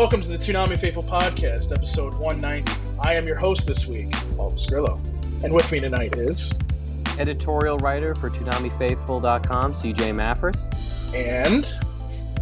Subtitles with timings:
[0.00, 2.72] Welcome to the Toonami Faithful Podcast, episode 190.
[2.98, 4.98] I am your host this week, Paul Skrillo.
[5.44, 6.58] And with me tonight is,
[7.18, 11.14] editorial writer for ToonamiFaithful.com, CJ Maffris.
[11.14, 11.70] and,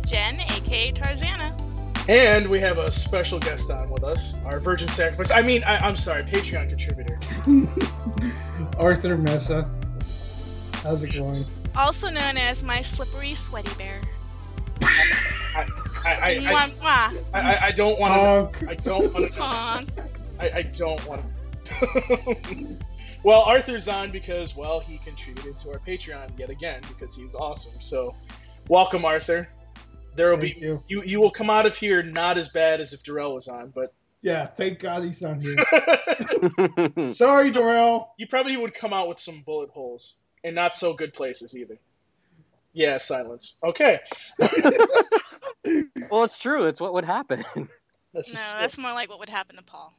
[0.06, 1.60] Jen, aka Tarzana.
[2.08, 5.32] and we have a special guest on with us, our Virgin Sacrifice.
[5.32, 7.18] I mean, I, I'm sorry, Patreon contributor.
[8.78, 9.68] Arthur Mesa.
[10.84, 11.34] How's it going?
[11.74, 14.00] Also known as my slippery sweaty bear.
[16.04, 17.24] I, I, I, Mwah, mwah.
[17.34, 18.20] I, I, I don't want to.
[18.20, 18.70] Honk.
[18.70, 19.40] I don't want to.
[19.42, 19.88] Honk.
[20.40, 22.76] I, I don't want to.
[23.24, 27.80] well, Arthur's on because, well, he contributed to our Patreon yet again because he's awesome.
[27.80, 28.14] So,
[28.68, 29.48] welcome, Arthur.
[30.14, 30.82] There will be you.
[30.88, 31.02] you.
[31.04, 33.92] You will come out of here not as bad as if Darrell was on, but
[34.20, 35.56] Yeah, thank God he's on here.
[37.12, 38.12] Sorry, Darrell.
[38.18, 41.78] you probably would come out with some bullet holes and not so good places either.
[42.72, 43.58] Yeah, silence.
[43.62, 43.98] Okay.
[46.10, 46.66] Well, it's true.
[46.66, 47.44] It's what would happen.
[48.14, 49.92] That's No, that's more like what would happen to Paul.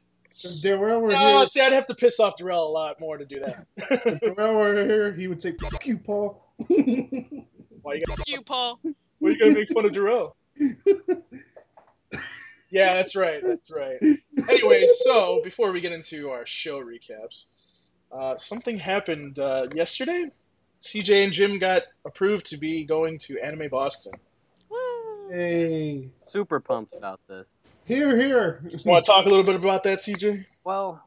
[0.62, 3.24] Darrell were no, here, see, I'd have to piss off Darrell a lot more to
[3.24, 3.66] do that.
[3.76, 8.42] if Darrell were here, he would say, "Fuck you, Paul." Why you gotta, Fuck you,
[8.42, 8.80] Paul.
[8.82, 10.36] why are you gonna make fun of Darrell?
[12.70, 13.40] Yeah, that's right.
[13.42, 13.98] That's right.
[14.48, 17.46] Anyway, so before we get into our show recaps,
[18.12, 20.26] uh, something happened uh, yesterday.
[20.80, 24.14] CJ and Jim got approved to be going to Anime Boston.
[25.30, 25.36] Woo.
[25.36, 27.80] hey, Super pumped about this.
[27.84, 28.62] here, here.
[28.84, 30.48] Want to talk a little bit about that, CJ?
[30.64, 31.02] Well,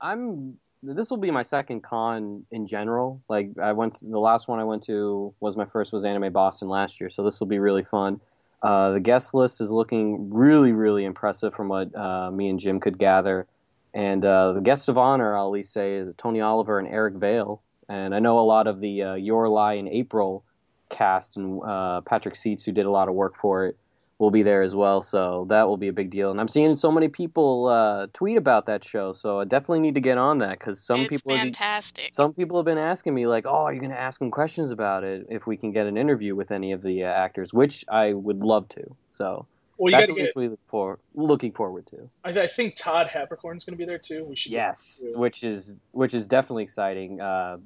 [0.00, 0.58] I'm.
[0.82, 3.20] This will be my second con in general.
[3.28, 6.32] Like I went to, the last one I went to was my first was Anime
[6.32, 8.18] Boston last year, so this will be really fun.
[8.62, 12.80] Uh, the guest list is looking really, really impressive from what uh, me and Jim
[12.80, 13.46] could gather.
[13.92, 17.14] And uh, the guests of honor, I'll at least say, is Tony Oliver and Eric
[17.14, 17.60] Vale.
[17.88, 20.44] And I know a lot of the uh, Your Lie in April
[20.90, 23.78] cast and uh, Patrick Seitz, who did a lot of work for it,
[24.18, 25.00] will be there as well.
[25.00, 26.30] So that will be a big deal.
[26.30, 29.12] And I'm seeing so many people uh, tweet about that show.
[29.12, 32.10] So I definitely need to get on that because some it's people are, fantastic.
[32.12, 34.70] some people have been asking me like, "Oh, are you going to ask them questions
[34.70, 37.84] about it if we can get an interview with any of the uh, actors?" Which
[37.88, 38.82] I would love to.
[39.10, 39.46] So
[39.78, 42.10] Well, you that's got to what we look for, looking forward to.
[42.22, 44.24] I, I think Todd Haberkorn's going to be there too.
[44.24, 44.52] We should.
[44.52, 45.18] Yes, Yeah.
[45.18, 47.22] which is which is definitely exciting.
[47.22, 47.56] Uh,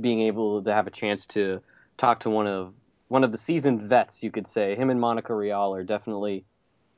[0.00, 1.60] being able to have a chance to
[1.96, 2.74] talk to one of
[3.08, 4.74] one of the seasoned vets, you could say.
[4.74, 6.44] Him and Monica Rial are definitely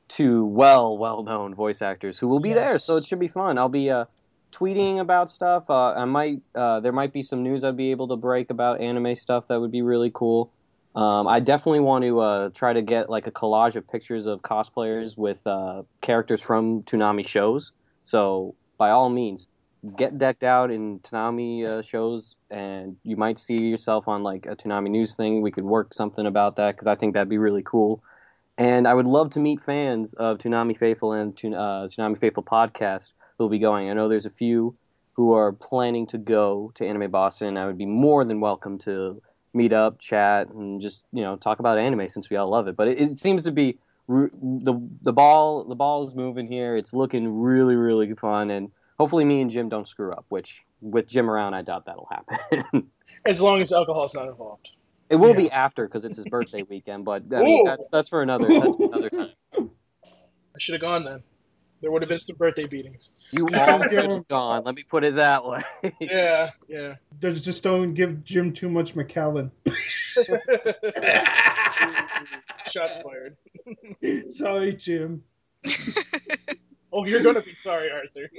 [0.07, 2.79] two well well known voice actors who will be there.
[2.79, 3.57] So it should be fun.
[3.57, 4.05] I'll be uh,
[4.51, 5.69] tweeting about stuff.
[5.69, 8.81] Uh, I might uh, there might be some news I'd be able to break about
[8.81, 10.51] anime stuff that would be really cool.
[10.95, 14.41] Um, I definitely want to uh, try to get like a collage of pictures of
[14.41, 17.71] cosplayers with uh, characters from Toonami shows.
[18.03, 19.47] So by all means,
[19.95, 24.55] get decked out in Toonami uh, shows, and you might see yourself on like a
[24.55, 25.41] Toonami news thing.
[25.41, 28.03] We could work something about that because I think that'd be really cool.
[28.57, 33.11] And I would love to meet fans of Toonami Faithful and uh, Toonami Faithful podcast
[33.37, 33.89] who'll be going.
[33.89, 34.75] I know there's a few
[35.13, 37.57] who are planning to go to Anime Boston.
[37.57, 39.21] I would be more than welcome to
[39.53, 42.75] meet up, chat, and just you know talk about anime since we all love it.
[42.75, 43.77] But it, it seems to be
[44.09, 46.75] r- the the ball the ball is moving here.
[46.75, 50.25] It's looking really really fun, and hopefully me and Jim don't screw up.
[50.29, 52.89] Which with Jim around, I doubt that'll happen.
[53.25, 54.75] As long as alcohol's not involved.
[55.09, 55.35] it will Yeah.
[55.37, 57.05] be after because it's his birthday weekend.
[57.05, 59.29] But I mean that, that's for another that's for another time.
[59.57, 61.19] I should have gone then.
[61.79, 63.29] There would have been some birthday beatings.
[63.31, 64.63] You all should have gone.
[64.63, 65.61] Let me put it that way.
[66.01, 66.95] Yeah, yeah.
[67.21, 69.51] Just just don't give Jim too much Macallan.
[72.73, 73.37] Shots fired.
[74.31, 75.23] Sorry, Jim.
[76.91, 78.29] Oh, you're gonna be sorry, Arthur.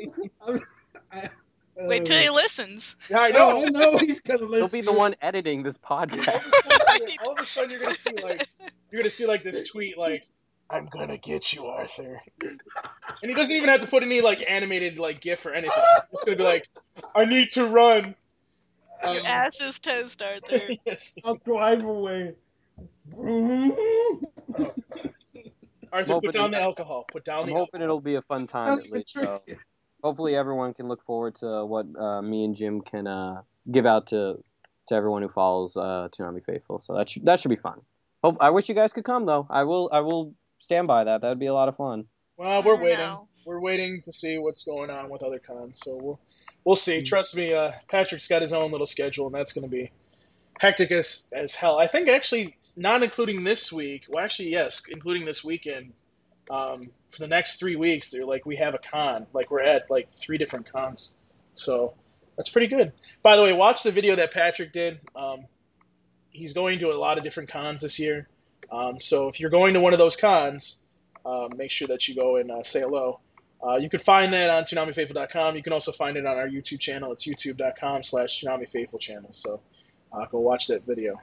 [1.77, 2.97] Wait till he listens.
[3.09, 3.99] Yeah, I No, know.
[3.99, 4.59] he's gonna listen.
[4.59, 6.43] He'll be the one editing this podcast.
[7.25, 8.49] All of a sudden, you're gonna see like
[8.91, 10.27] you're gonna see like this tweet like,
[10.69, 12.61] "I'm gonna get you, Arthur," and
[13.23, 15.83] he doesn't even have to put any like animated like GIF or anything.
[16.13, 16.67] It's gonna be like,
[17.15, 18.15] "I need to run."
[19.01, 20.57] Um, Your ass is toast, Arthur.
[20.85, 21.17] yes.
[21.25, 22.35] I'll drive away.
[25.93, 27.05] Arthur, Well, put down the alcohol.
[27.11, 27.53] Put down I'm the.
[27.55, 29.13] hoping it'll be a fun time at least.
[29.15, 29.41] So
[30.03, 34.09] hopefully everyone can look forward to what uh, me and Jim can uh, give out
[34.09, 34.43] to
[34.89, 36.81] to everyone who follows uh, Toonami Faithful.
[36.81, 37.81] So that should that should be fun.
[38.23, 39.47] Hope I wish you guys could come though.
[39.49, 39.89] I will.
[39.93, 41.21] I will stand by that.
[41.21, 42.05] That would be a lot of fun.
[42.37, 42.99] Well, we're waiting.
[42.99, 43.29] know.
[43.47, 45.81] We're waiting to see what's going on with other cons.
[45.81, 46.21] So we'll
[46.65, 47.03] we'll see.
[47.03, 49.91] Trust me, uh, Patrick's got his own little schedule, and that's going to be
[50.61, 51.79] hectic as as hell.
[51.79, 54.07] I think actually, not including this week.
[54.09, 55.93] Well, actually, yes, including this weekend.
[56.51, 59.27] Um, for the next three weeks, they're like we have a con.
[59.35, 61.21] Like we're at like three different cons.
[61.53, 61.95] So
[62.37, 62.93] that's pretty good.
[63.23, 65.01] By the way, watch the video that Patrick did.
[65.15, 65.45] Um,
[66.31, 68.29] he's going to a lot of different cons this year.
[68.71, 70.87] Um, so if you're going to one of those cons,
[71.27, 73.21] uh, make sure that you go and uh, say hello.
[73.61, 75.57] Uh, you can find that on ToonamiFaithful.com.
[75.57, 77.13] You can also find it on our YouTube channel.
[77.13, 79.33] It's youtube.com slash ToonamiFaithful channel.
[79.33, 79.61] So
[80.13, 81.17] uh, go watch that video.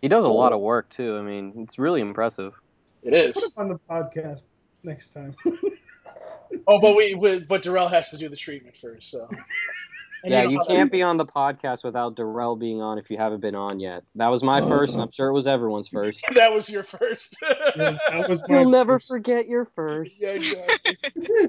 [0.00, 1.16] He does a lot of work too.
[1.16, 2.54] I mean, it's really impressive.
[3.02, 3.56] It is Put is.
[3.56, 4.42] on the podcast
[4.82, 5.34] next time.
[6.66, 9.10] Oh, but we, we but Darrell has to do the treatment first.
[9.10, 9.28] So.
[10.22, 13.16] And yeah, know you can't be on the podcast without Darrell being on if you
[13.16, 14.04] haven't been on yet.
[14.16, 14.68] That was my oh.
[14.68, 16.26] first, and I'm sure it was everyone's first.
[16.34, 17.38] That was your first.
[17.40, 20.20] Yeah, that was You'll never forget your first.
[20.20, 20.96] Yeah, exactly.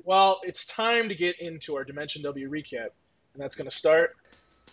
[0.06, 2.92] well, it's time to get into our Dimension W recap,
[3.34, 4.16] and that's going to start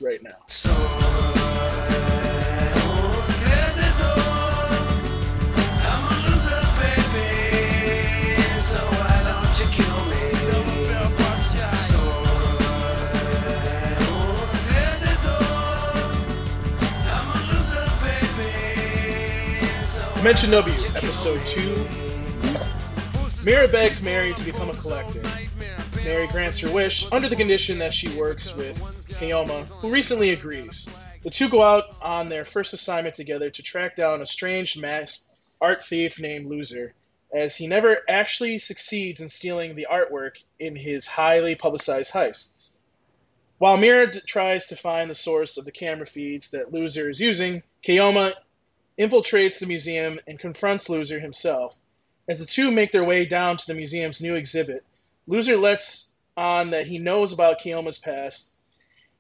[0.01, 1.57] right now.
[20.29, 21.89] Dimension W, Episode 2.
[23.47, 25.23] Mira begs Mary to become a collector.
[26.05, 28.79] Mary grants her wish under the condition that she works with
[29.09, 30.95] Kyoma, who recently agrees.
[31.23, 35.35] The two go out on their first assignment together to track down a strange masked
[35.63, 36.93] art thief named Loser,
[37.33, 42.77] as he never actually succeeds in stealing the artwork in his highly publicized heist.
[43.57, 47.19] While Mira d- tries to find the source of the camera feeds that Loser is
[47.19, 48.35] using, Kyoma
[48.99, 51.79] infiltrates the museum and confronts Loser himself.
[52.29, 54.85] As the two make their way down to the museum's new exhibit,
[55.27, 58.55] Loser lets on that he knows about Kyoma's past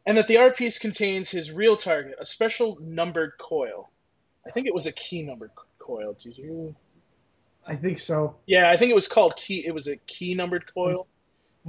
[0.07, 3.91] and that the art piece contains his real target, a special numbered coil.
[4.47, 6.15] I think it was a key numbered coil.
[6.15, 6.75] Did you?
[7.67, 8.37] I think so.
[8.47, 9.67] Yeah, I think it was called key.
[9.67, 11.07] It was a key numbered coil,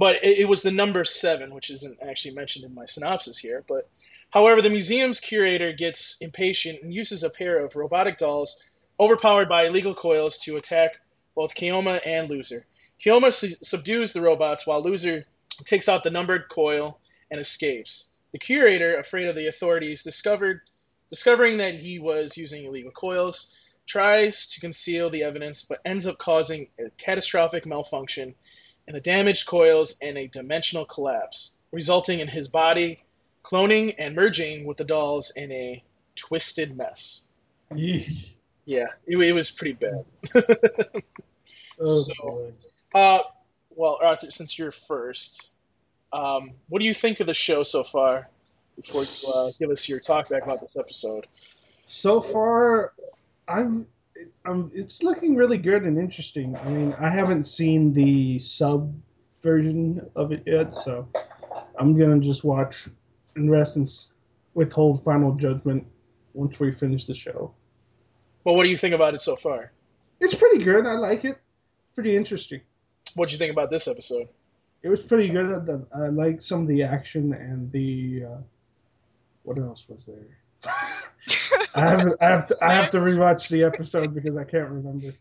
[0.00, 3.62] but it, was the number seven, which isn't actually mentioned in my synopsis here.
[3.68, 3.86] But
[4.32, 8.64] however, the museum's curator gets impatient and uses a pair of robotic dolls
[8.98, 10.98] overpowered by illegal coils to attack
[11.34, 12.64] both Kyoma and Loser.
[12.98, 15.26] Kyoma su- subdues the robots while Loser
[15.66, 16.98] takes out the numbered coil
[17.30, 18.10] and escapes.
[18.32, 20.62] The curator, afraid of the authorities, discovered
[21.10, 23.54] discovering that he was using illegal coils,
[23.86, 28.34] tries to conceal the evidence but ends up causing a catastrophic malfunction
[28.90, 33.00] in the damaged coils and a dimensional collapse, resulting in his body
[33.44, 35.80] cloning and merging with the dolls in a
[36.16, 37.24] twisted mess.
[37.72, 38.32] Yeesh.
[38.64, 40.04] Yeah, it, it was pretty bad.
[41.82, 42.52] Oh, So-
[42.92, 43.20] Uh,
[43.70, 45.54] well, Arthur, since you're first,
[46.12, 48.28] um, what do you think of the show so far?
[48.76, 51.26] Before you uh, give us your talk back about this episode.
[51.32, 52.92] So far,
[53.48, 53.86] I'm,
[54.44, 54.70] I'm.
[54.74, 56.56] It's looking really good and interesting.
[56.56, 58.94] I mean, I haven't seen the sub
[59.42, 61.08] version of it yet, so
[61.78, 62.88] I'm gonna just watch
[63.36, 63.88] and rest and
[64.54, 65.86] withhold final judgment
[66.34, 67.54] once we finish the show.
[68.44, 69.72] Well, what do you think about it so far?
[70.18, 70.86] It's pretty good.
[70.86, 71.38] I like it.
[71.94, 72.60] Pretty interesting.
[73.14, 74.28] What do you think about this episode?
[74.82, 75.86] It was pretty good.
[75.94, 78.24] I, I like some of the action and the.
[78.26, 78.38] Uh,
[79.42, 80.38] what else was there?
[81.74, 85.12] I have I have to, I have to rewatch the episode because I can't remember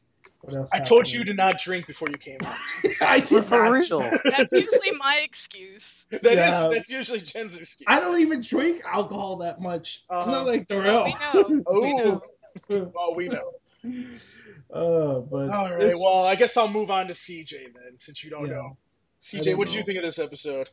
[0.41, 0.69] what else.
[0.73, 2.55] I told you to not drink before you came on.
[3.01, 3.71] I did For not.
[3.71, 4.09] real.
[4.29, 6.05] That's usually my excuse.
[6.11, 6.69] That is Yeah.
[6.73, 7.85] that's usually Jen's excuse.
[7.87, 10.03] I don't even drink alcohol that much.
[10.09, 10.31] I'm Uh-huh.
[10.31, 11.05] not like Well, Darrell.
[11.43, 11.63] we know.
[11.81, 12.21] We know.
[12.95, 13.51] Well, we know.
[14.73, 15.81] Uh, but All right.
[15.81, 18.53] it's- Well, I guess I'll move on to CJ then, since you don't Yeah.
[18.55, 18.77] know.
[19.19, 20.69] CJ, don't what did you think of this episode?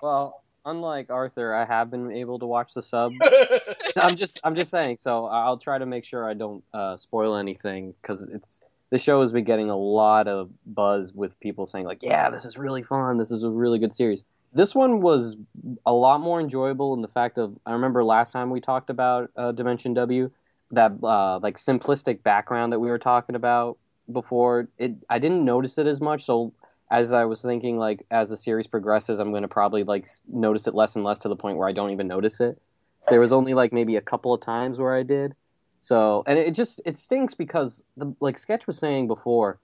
[0.00, 3.12] Well, unlike Arthur, I have been able to watch the sub.
[3.96, 4.98] I'm just I'm just saying.
[4.98, 9.20] So I'll try to make sure I don't uh, spoil anything because it's the show
[9.20, 12.82] has been getting a lot of buzz with people saying like, "Yeah, this is really
[12.82, 13.16] fun.
[13.16, 15.36] This is a really good series." This one was
[15.84, 19.30] a lot more enjoyable in the fact of I remember last time we talked about
[19.36, 20.30] uh, Dimension W,
[20.72, 23.78] that uh, like simplistic background that we were talking about
[24.12, 24.68] before.
[24.78, 26.24] It I didn't notice it as much.
[26.24, 26.52] So
[26.90, 30.66] as I was thinking, like as the series progresses, I'm going to probably like notice
[30.66, 32.60] it less and less to the point where I don't even notice it.
[33.08, 35.34] There was only like maybe a couple of times where I did.
[35.80, 39.60] So, and it just it stinks because the like Sketch was saying before,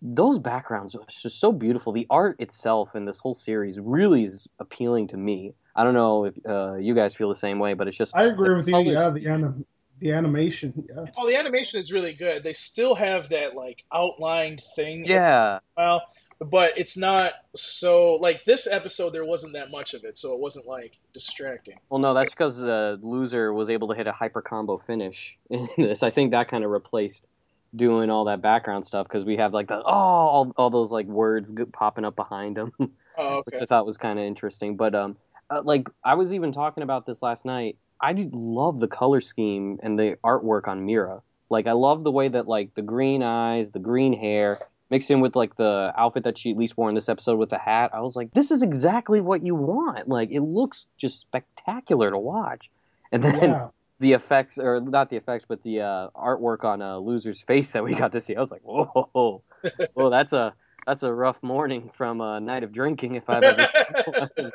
[0.00, 1.92] those backgrounds are just so beautiful.
[1.92, 5.54] The art itself in this whole series really is appealing to me.
[5.76, 8.24] I don't know if uh, you guys feel the same way, but it's just I
[8.24, 8.72] agree with you.
[8.72, 9.66] colors- Yeah, the anim-
[10.00, 10.72] the animation.
[10.88, 11.04] Yeah.
[11.16, 12.42] Oh, the animation is really good.
[12.42, 15.04] They still have that like outlined thing.
[15.04, 16.02] Yeah, Well,
[16.44, 19.10] but it's not so like this episode.
[19.10, 21.78] There wasn't that much of it, so it wasn't like distracting.
[21.88, 25.68] well, no, that's because uh, loser was able to hit a hyper combo finish in
[25.76, 26.02] this.
[26.02, 27.28] I think that kind of replaced
[27.74, 31.06] doing all that background stuff because we have like the oh all, all those like
[31.06, 32.72] words popping up behind him.
[33.16, 33.60] Oh, which.
[33.60, 34.76] I thought was kind of interesting.
[34.76, 35.16] But um,
[35.50, 37.76] uh, like I was even talking about this last night.
[38.00, 41.22] I love the color scheme and the artwork on Mira.
[41.50, 44.58] Like I love the way that like the green eyes, the green hair,
[44.92, 47.48] mixed in with like the outfit that she at least wore in this episode with
[47.48, 47.90] the hat.
[47.94, 50.06] I was like, this is exactly what you want.
[50.06, 52.70] Like it looks just spectacular to watch.
[53.10, 53.68] And then Yeah.
[54.00, 57.82] the effects, or not the effects, but the uh, artwork on uh, Loser's face that
[57.82, 58.36] we got to see.
[58.36, 59.08] I was like, whoa,
[59.94, 60.52] whoa, that's a
[60.86, 63.82] that's a rough morning from a night of drinking if I've ever seen
[64.36, 64.52] one.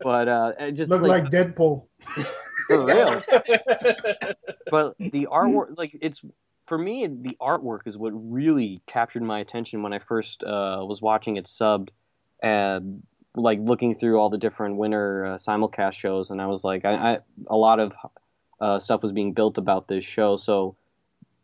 [0.00, 1.84] But uh, it just Look like, like Deadpool.
[2.68, 3.22] for real.
[4.70, 6.20] But the artwork, like it's
[6.68, 11.00] for me, the artwork is what really captured my attention when I first uh, was
[11.00, 11.88] watching it subbed,
[12.42, 13.02] and
[13.34, 16.92] like looking through all the different winter uh, simulcast shows, and I was like, I,
[16.94, 17.94] I a lot of
[18.60, 20.76] uh, stuff was being built about this show, so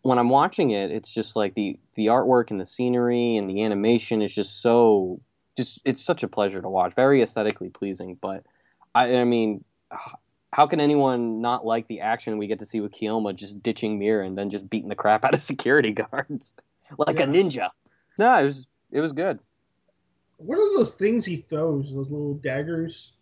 [0.02, 3.64] when I'm watching it, it's just like the the artwork and the scenery and the
[3.64, 5.21] animation is just so
[5.57, 8.19] just it's such a pleasure to watch, very aesthetically pleasing.
[8.21, 8.45] But
[8.95, 9.64] I, I mean,
[10.54, 13.99] how can anyone not like the action we get to see with Kyoma just ditching
[13.99, 16.54] Mira and then just beating the crap out of security guards
[16.96, 17.70] like a ninja?
[18.18, 19.40] No, it was it was good.
[20.37, 21.92] What are those things he throws?
[21.92, 23.14] Those little daggers?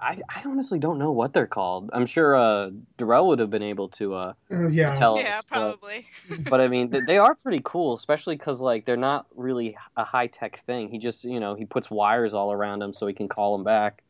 [0.00, 1.90] I, I honestly don't know what they're called.
[1.92, 4.94] I'm sure uh, Darrell would have been able to uh, Uh, yeah.
[4.94, 5.42] tell yeah, us.
[5.42, 6.06] but- probably.
[6.50, 10.04] but I mean, th- they are pretty cool, especially because like they're not really a
[10.04, 10.88] high tech thing.
[10.88, 13.64] He just you know he puts wires all around him so he can call them
[13.64, 14.02] back.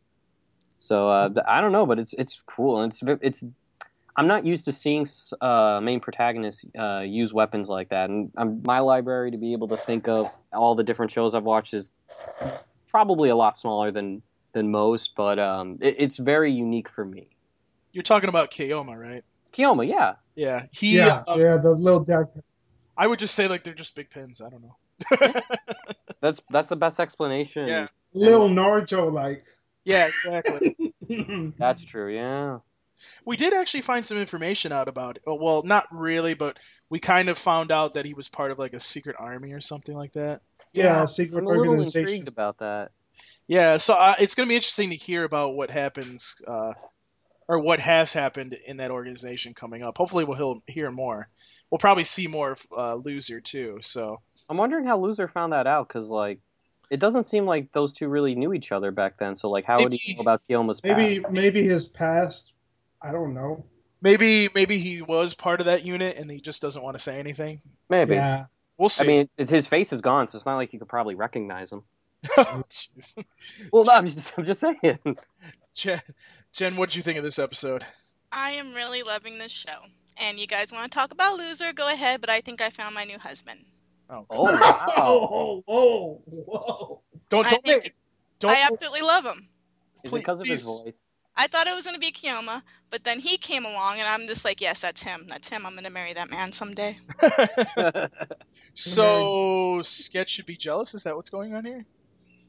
[0.81, 3.45] So uh, th- I don't know, but it's it's cool it's it's.
[4.17, 5.07] I'm not used to seeing
[5.41, 9.69] uh, main protagonists uh, use weapons like that, and um, my library to be able
[9.69, 11.91] to think of all the different shows I've watched is
[12.89, 14.23] probably a lot smaller than
[14.53, 17.29] than most, but um, it, it's very unique for me.
[17.93, 19.23] You're talking about Keoma, right?
[19.53, 20.97] Kyoma, yeah, Yeah, he.
[20.97, 22.43] yeah, um, yeah, the little dagger.
[22.97, 24.41] I would just say like they're just big pins.
[24.41, 25.41] I don't know.
[26.23, 27.69] that's that's the best explanation.
[27.69, 27.89] Yeah.
[28.15, 29.45] Little Naruto like.
[29.85, 30.95] Yeah, exactly.
[31.59, 32.13] That's true.
[32.15, 32.59] Yeah.
[33.25, 35.23] we did actually find some information out about it.
[35.27, 36.59] Oh, Well, not really, but
[36.91, 39.61] we kind of found out that he was part of like a secret army or
[39.61, 40.41] something like that.
[40.73, 42.91] yeah, secret I'm a little intrigued about that.
[43.47, 46.75] Yeah, so uh, it's going to be interesting to hear about what happens uh,
[47.49, 49.99] or what has happened in that organization coming up.
[49.99, 51.29] Hopefully, we'll hear- hear more.
[51.71, 53.79] We'll probably see more of uh, Loser too.
[53.83, 54.19] So
[54.49, 56.39] I'm wondering how Loser found that out because, like,
[56.91, 59.37] it doesn't seem like those two really knew each other back then.
[59.37, 61.33] So, like, how would he Maybe- know about Kyoma's Maybe past?
[61.33, 62.53] maybe his past.
[63.01, 63.65] I don't know.
[64.03, 67.19] maybe maybe he was part of that unit and he just doesn't want to say
[67.19, 67.61] anything.
[67.89, 68.15] Maybe.
[68.17, 68.47] Yeah.
[68.77, 69.05] We'll see.
[69.05, 71.71] I mean, it, his face is gone, so it's not like you could probably recognize
[71.71, 71.83] him.
[72.27, 73.23] Jeez.
[73.73, 74.99] Well, no, I'm just, I'm just saying.
[75.75, 76.01] Jen,
[76.53, 77.85] Jen, what do you think of this episode?
[78.33, 79.79] I am really loving this show.
[80.19, 81.73] And you guys want to talk about Loser?
[81.73, 83.61] Go ahead, but I think I found my new husband.
[84.11, 84.85] Oh, Oh, wow.
[84.97, 87.03] Oh, whoa, whoa.
[87.29, 87.95] don't don't think
[88.41, 88.51] don't.
[88.51, 89.49] I absolutely love him.
[90.03, 91.13] Is it because of his voice?
[91.37, 94.27] I thought it was going to be Kyoma, but then he came along, and I'm
[94.27, 95.27] just like, yes, that's him.
[95.29, 95.65] That's him.
[95.65, 96.99] I'm going to marry that man someday.
[98.75, 100.95] so sketch should be jealous.
[100.95, 101.87] Is that what's going on here?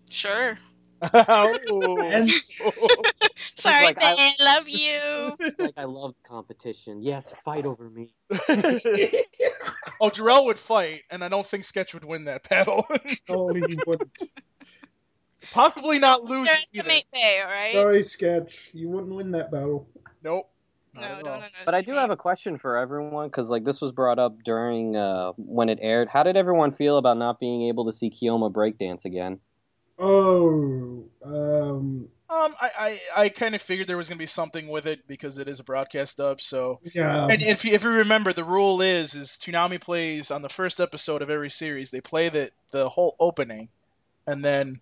[0.09, 0.57] Sure.
[1.01, 1.97] Oh.
[2.11, 2.29] And
[3.35, 5.35] Sorry, like, I- Love you.
[5.39, 7.01] it's like I love competition.
[7.01, 8.13] Yes, fight over me.
[8.31, 12.85] oh, Jarrell would fight, and I don't think Sketch would win that battle.
[13.29, 14.09] oh, he would.
[15.51, 16.49] Possibly not lose.
[16.49, 17.73] Underestimate Bay, all right?
[17.73, 18.69] Sorry, sketch.
[18.73, 19.87] You wouldn't win that battle.
[20.23, 20.49] Nope.
[20.95, 23.81] no, Not at don't But I do have a question for everyone because, like, this
[23.81, 26.09] was brought up during uh, when it aired.
[26.09, 29.39] How did everyone feel about not being able to see Kyoma breakdance again?
[30.01, 34.87] Oh, um, Um, I, I, I kind of figured there was gonna be something with
[34.87, 36.41] it because it is a broadcast dub.
[36.41, 37.27] So, yeah.
[37.27, 40.81] and if you, if you remember, the rule is is Toonami plays on the first
[40.81, 41.91] episode of every series.
[41.91, 43.69] They play the the whole opening,
[44.25, 44.79] and then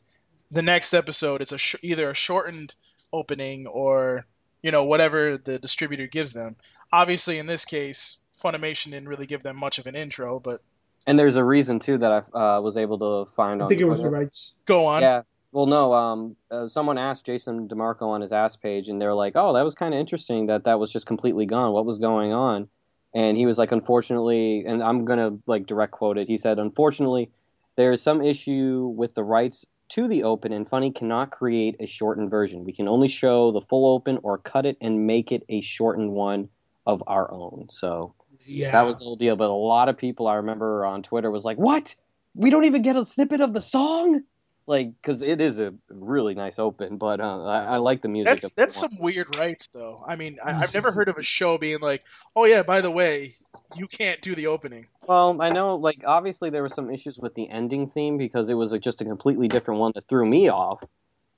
[0.52, 2.74] the next episode it's a sh- either a shortened
[3.12, 4.26] opening or
[4.62, 6.56] you know whatever the distributor gives them.
[6.94, 10.62] Obviously, in this case, Funimation didn't really give them much of an intro, but
[11.10, 13.70] And there's a reason too that I uh, was able to find on I on
[13.70, 14.54] think it was the rights.
[14.66, 15.02] go on.
[15.02, 15.24] Yeah.
[15.52, 15.92] Well, no.
[15.96, 19.64] Um, uh, someone asked Jason DeMarco on his ass page, and they're like, "Oh, that
[19.64, 21.74] was kind of interesting that that was just completely gone.
[21.74, 22.68] What was going on?"
[23.16, 26.28] And he was like, "Unfortunately," and I'm gonna like direct quote it.
[26.28, 27.32] He said, "Unfortunately,
[27.76, 31.88] there is some issue with the rights to the open, and Funny cannot create a
[31.88, 32.64] shortened version.
[32.64, 36.12] We can only show the full open or cut it and make it a shortened
[36.12, 36.50] one.
[36.86, 37.68] of our own.
[37.70, 38.14] So
[38.50, 38.72] Yeah.
[38.72, 39.36] that was the whole deal.
[39.36, 41.96] But a lot of people I remember on Twitter was like, "What?
[42.36, 44.24] We don't even get a snippet of the song."
[44.68, 48.34] Like, because it is a really nice open, but uh, I, I like the music.
[48.34, 50.04] That's of that's some weird rights, though.
[50.06, 52.04] I mean, I, I've never heard of a show being like,
[52.36, 53.32] "Oh yeah, by the way,
[53.76, 57.34] you can't do the opening." Well, I know, like, obviously there were some issues with
[57.34, 60.50] the ending theme because it was a, just a completely different one that threw me
[60.50, 60.84] off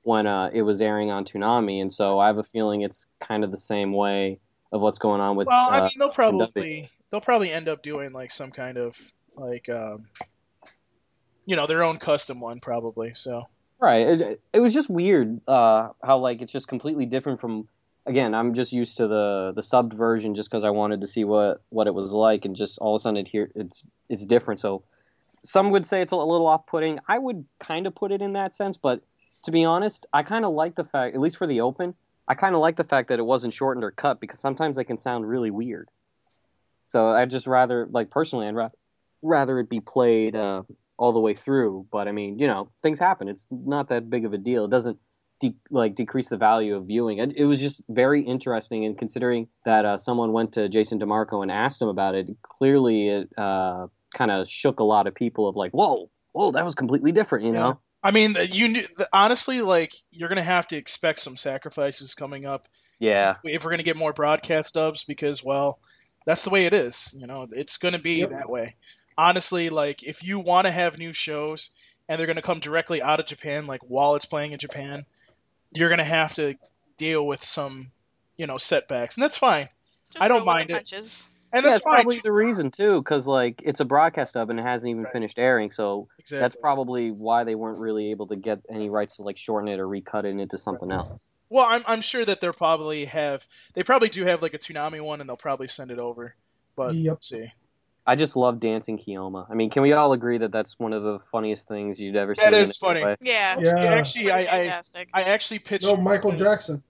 [0.03, 3.46] when uh, it was airing on Toonami, and so I have a feeling it's kind
[3.46, 4.39] of the same way
[4.72, 5.48] of what's going on with.
[5.48, 8.98] Well, I uh, mean, they'll probably they'll probably end up doing like some kind of
[9.36, 10.04] like, um,
[11.46, 13.13] you know, their own custom one, probably.
[13.13, 13.44] So
[13.82, 14.08] Right.
[14.08, 17.68] It, it was just weird uh, how like it's just completely different from.
[18.06, 21.24] Again, I'm just used to the the subbed version just because I wanted to see
[21.24, 24.25] what what it was like, and just all of a sudden it here it's it's
[24.25, 24.60] different.
[24.60, 24.84] So
[25.44, 27.00] some would say it's a little off putting.
[27.08, 29.01] I would kind of put it in that sense, but
[29.44, 31.96] to be honest, I kind of like the fact, at least for the open,
[32.28, 34.84] I kind of like the fact that it wasn't shortened or cut because sometimes they
[34.84, 35.90] can sound really weird.
[36.86, 38.70] So I'd just rather, like personally, I'd ra-
[39.22, 40.63] rather it be played uh,
[40.98, 41.88] all the way through.
[41.92, 43.28] But I mean, you know, things happen.
[43.28, 44.66] It's not that big of a deal.
[44.66, 45.00] It doesn't
[45.40, 47.18] de- like decrease the value of viewing.
[47.18, 51.42] It, it was just very interesting, and considering that uh, someone went to Jason DeMarco
[51.42, 55.50] and asked him about it, clearly it uh, kind of shook a lot of people.
[55.50, 57.80] Of like, whoa, whoa, that was completely different, you know.
[58.03, 58.81] I mean, uh, you
[59.13, 62.65] honestly, like you're gonna have to expect some sacrifices coming up
[63.00, 65.79] Yeah, if we're gonna get more broadcast dubs because, well,
[66.25, 67.15] that's the way it is.
[67.17, 68.29] You know, it's gonna be Yep.
[68.29, 68.75] that way.
[69.17, 71.72] Honestly, like if you want to have new shows
[72.10, 75.05] and they're gonna come directly out of Japan, like while it's playing in Japan,
[75.74, 76.55] you're gonna have to
[76.98, 77.91] deal with some,
[78.38, 79.67] you know, setbacks, and that's fine.
[80.12, 80.74] Just I don't roll with the mind it.
[80.74, 81.27] punches.
[81.53, 84.60] And yeah, that's it's probably the reason too, because like it's a broadcast dub and
[84.60, 85.13] it hasn't even Right.
[85.13, 86.39] finished airing, so Exactly.
[86.41, 89.79] that's probably why they weren't really able to get any rights to like shorten it
[89.79, 91.31] or recut it into something else.
[91.50, 95.01] Well, I'm, I'm sure that they'll probably have they probably do have like a Toonami
[95.01, 96.36] one, and they'll probably send it over.
[96.75, 97.24] But Yep.
[97.24, 97.48] see.
[98.08, 99.46] I just love dancing Kyoma.
[99.50, 102.34] I mean, can we all agree that that's one of the funniest things you'd ever
[102.34, 102.41] see?
[102.43, 103.01] That in is anime funny.
[103.01, 103.15] play?
[103.22, 103.60] Yeah.
[103.60, 103.94] Yeah.
[103.94, 104.81] actually, I, I.
[105.14, 105.85] I actually pitched.
[105.85, 106.81] No, Michael Jackson.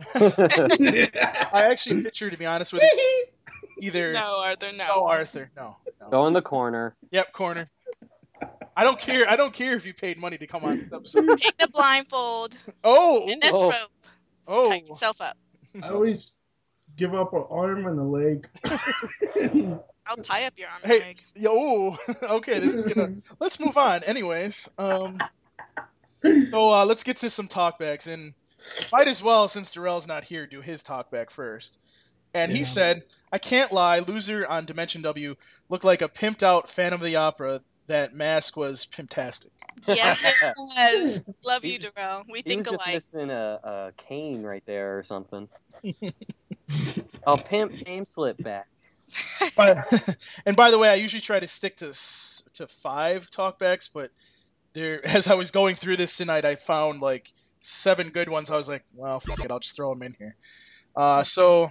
[0.14, 3.24] I actually picture, to be honest with you,
[3.80, 4.84] either no, Arthur, no.
[4.86, 6.08] no Arthur, no, no.
[6.10, 6.94] Go in the corner.
[7.10, 7.66] Yep, corner.
[8.76, 9.28] I don't care.
[9.28, 11.38] I don't care if you paid money to come on this episode.
[11.40, 13.70] Take the blindfold Oh, and this Oh.
[13.70, 13.90] rope.
[14.48, 15.36] oh, Tighten yourself up.
[15.82, 16.32] I always
[16.96, 18.48] give up an arm and a leg.
[20.06, 20.98] I'll tie up your arm and Hey.
[21.00, 21.22] leg.
[21.34, 21.96] yo.
[22.22, 23.16] Okay, this is gonna.
[23.38, 24.02] Let's move on.
[24.04, 25.18] Anyways, um,
[26.50, 28.32] so uh, let's get to some talkbacks, and
[28.92, 31.80] might as well, since Darrell's not here, do his talkback first.
[32.32, 33.98] And he said, "I can't lie.
[34.00, 35.34] Loser on Dimension W
[35.68, 37.60] looked like a pimped out Phantom of the Opera.
[37.88, 39.50] That mask was pimptastic."
[39.86, 41.28] Yes, it was.
[41.44, 42.24] Love He you, was- Darrell.
[42.30, 45.48] We He think was just missing a, a cane right there or something.
[47.26, 48.68] oh, pimp name slip back.
[49.56, 51.86] But, and by the way, I usually try to stick to
[52.54, 54.10] to five talkbacks, but
[54.72, 58.50] there, as I was going through this tonight, I found like seven good ones.
[58.50, 60.36] I was like, well, fuck it, I'll just throw them in here.
[60.94, 61.70] Uh, so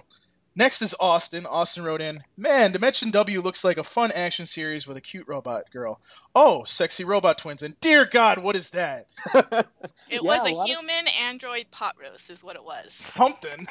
[0.54, 1.46] next is Austin.
[1.46, 5.28] Austin wrote in, man, Dimension W looks like a fun action series with a cute
[5.28, 6.00] robot girl.
[6.34, 9.06] Oh, sexy robot twins, and dear God, what is that?
[10.08, 12.92] It Yeah, was a a, lot of- human android pot roast, is what it was.
[12.92, 13.64] Something.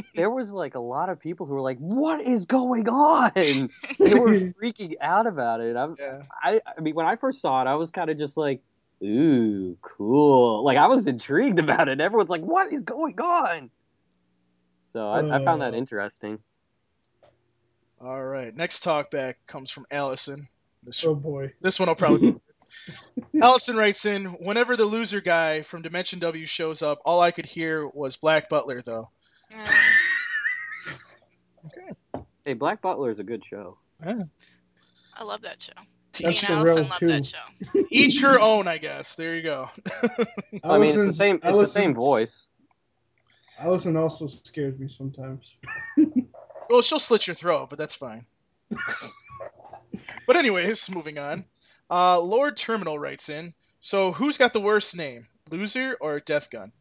[0.14, 4.14] there was like a lot of people who were like, "What is going on?" they
[4.14, 5.76] were freaking out about it.
[5.76, 6.22] I'm, yeah.
[6.42, 8.60] I, I mean, when I first saw it, I was kind of just like,
[9.04, 12.00] "Ooh, cool!" Like I was intrigued about it.
[12.00, 13.70] Everyone's like, "What is going on?"
[14.94, 15.78] So I, I found that Uh.
[15.78, 16.38] interesting.
[18.00, 18.54] All right.
[18.54, 20.46] Next talkback comes from Allison.
[20.84, 21.52] This Oh boy.
[21.60, 22.36] This one will probably.
[23.42, 27.44] Allison writes in, whenever the loser guy from Dimension W shows up, all I could
[27.46, 29.10] hear was Black Butler, though.
[29.52, 29.66] Mm,
[32.44, 33.78] Hey, Black Butler is a good show.
[34.04, 34.22] Yeah.
[35.16, 35.72] I love that show.
[36.20, 37.06] That's Dean the Allison real loved two.
[37.08, 37.84] that show.
[37.90, 39.16] Each her own, I guess.
[39.16, 39.68] There you go.
[40.64, 41.40] I mean, it's the same.
[41.42, 42.46] It's the same voice.
[43.60, 45.54] Allison also scares me sometimes.
[46.70, 48.22] Well, she'll slit your throat, but that's fine.
[50.26, 51.44] but anyways, moving on.
[51.90, 56.72] Uh, Lord Terminal writes in, so who's got the worst name, loser or Death Gun?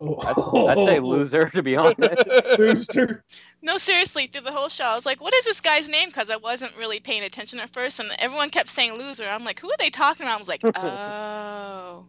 [0.00, 0.16] Oh.
[0.22, 2.16] I'd, I'd say loser, to be honest.
[2.58, 3.22] Loser.
[3.60, 6.08] No, seriously, through the whole show, I was like, what is this guy's name?
[6.08, 9.26] Because I wasn't really paying attention at first, and everyone kept saying loser.
[9.26, 10.36] I'm like, who are they talking about?
[10.36, 12.06] I was like, oh.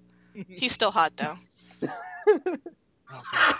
[0.47, 1.89] He's still hot, though.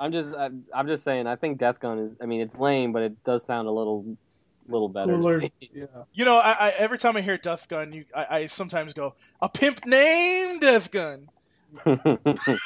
[0.00, 1.26] I'm just, I'm, I'm just saying.
[1.26, 2.10] I think Death Gun is.
[2.20, 4.16] I mean, it's lame, but it does sound a little,
[4.68, 5.14] little better.
[5.14, 5.42] Cooler.
[5.60, 5.86] Yeah.
[6.12, 9.14] You know, I, I every time I hear Death Gun, you, I, I sometimes go,
[9.40, 11.28] a pimp named Death Gun.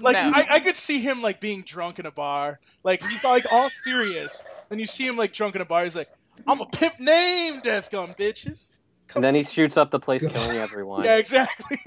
[0.00, 0.32] Like No.
[0.34, 3.70] I, I could see him like being drunk in a bar, like he's like all
[3.84, 5.84] serious, and you see him like drunk in a bar.
[5.84, 6.08] He's like,
[6.46, 8.72] "I'm a pimp named Death Gun, bitches."
[9.14, 11.04] and then he shoots up the place, killing everyone.
[11.04, 11.78] Yeah, exactly.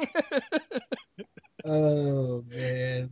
[1.65, 3.09] Oh man.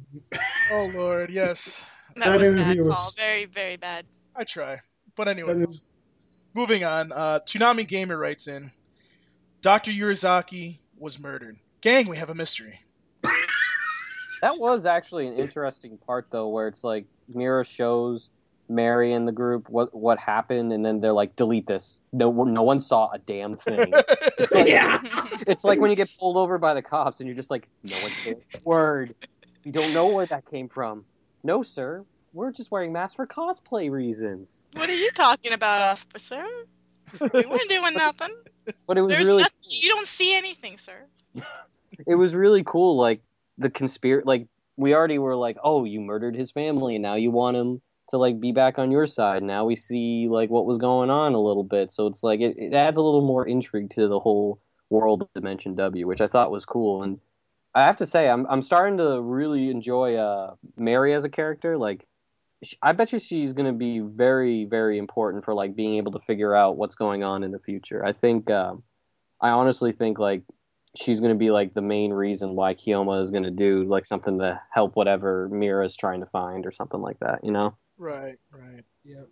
[0.72, 3.12] oh lord, yes, that That was bad, was- Paul.
[3.18, 4.06] Very, very bad.
[4.36, 4.80] I try.
[5.16, 5.64] But anyway.
[5.64, 5.92] is-
[6.56, 7.12] moving on.
[7.12, 8.70] Uh, Toonami Gamer writes in,
[9.62, 9.92] Dr.
[9.92, 11.58] Yurizaki was murdered.
[11.82, 12.80] Gang, we have a mystery.
[14.42, 18.30] That was actually an interesting part, though, where it's like Mira shows
[18.70, 22.64] Mary and the group what what happened, and then they're like, "Delete this." No, no
[22.64, 23.92] one saw a damn thing.
[24.40, 25.00] It's like Yeah.
[25.48, 27.96] it's like when you get pulled over by the cops, and you're just like, "No
[28.02, 29.16] one said a word."
[29.64, 31.06] You don't know where that came from.
[31.44, 32.06] No, sir.
[32.34, 34.68] We're just wearing masks for cosplay reasons.
[34.74, 36.40] what are you talking about, officer?
[37.34, 38.36] We weren't doing nothing.
[38.86, 39.60] But it was There's really nothing.
[39.70, 41.06] You don't see anything, sir.
[42.08, 43.22] it was really cool like
[43.58, 47.32] the conspiracy like we already were like oh you murdered his family and now you
[47.32, 49.44] want him to like be back on your side.
[49.44, 51.92] Now we see like what was going on a little bit.
[51.92, 55.34] So it's like it, it adds a little more intrigue to the whole world of
[55.34, 57.04] dimension w which i thought was cool.
[57.04, 57.20] And
[57.76, 61.78] i have to say i'm, I'm starting to really enjoy uh mary as a character.
[61.78, 62.08] Like
[62.82, 66.20] i bet you she's going to be very very important for like being able to
[66.20, 68.06] figure out what's going on in the future.
[68.06, 68.84] I think um,
[69.42, 70.44] i honestly think like
[70.98, 74.06] she's going to be like the main reason why Kyoma is going to do like
[74.06, 77.76] something to help whatever Mira is trying to find or something like that, you know?
[77.98, 78.84] Right, right.
[79.06, 79.28] Yep.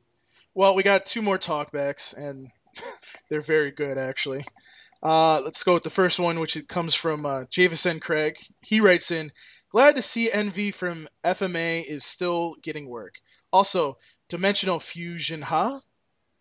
[0.54, 2.47] Well, we got two more talkbacks, and
[3.30, 4.43] they're very good, actually.
[5.04, 8.38] Uh, let's go with the first one, which it comes from uh, Javison Craig.
[8.62, 9.32] He writes in,
[9.69, 13.15] "Glad to see Envy from FMA is still getting work.
[13.51, 13.97] Also,
[14.30, 15.80] Dimensional Fusion, huh?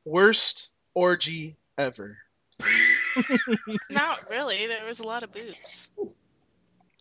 [0.04, 2.16] Worst orgy ever."
[3.90, 4.66] Not really.
[4.66, 5.90] There was a lot of boobs.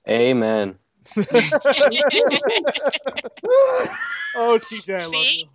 [0.10, 0.76] Amen.
[4.36, 5.46] Oh, CJ, I love you.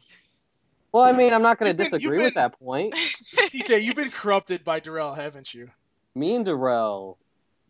[0.92, 2.94] Well, I mean, I'm not going to disagree you've with that point.
[2.94, 5.70] CJ, you've been corrupted by Darrell, haven't you?
[6.14, 7.18] Me and Darrell,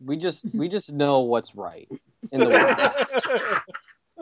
[0.05, 1.89] we just we just know what's right
[2.31, 3.61] in the world.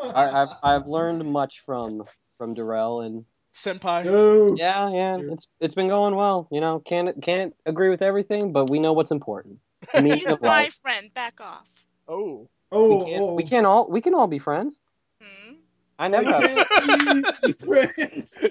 [0.14, 2.04] I, I've I've learned much from
[2.38, 4.04] from Darrell, and Senpai.
[4.04, 4.54] No.
[4.56, 6.48] yeah, yeah, it's it's been going well.
[6.50, 9.58] You know, can't can't agree with everything, but we know what's important.
[9.92, 11.12] I He's my friend.
[11.14, 11.68] Back off.
[12.08, 12.48] Oh.
[12.76, 13.34] Oh, we can't oh.
[13.34, 14.80] we can't all we can all be friends.
[15.22, 15.54] Hmm?
[15.98, 16.42] I never have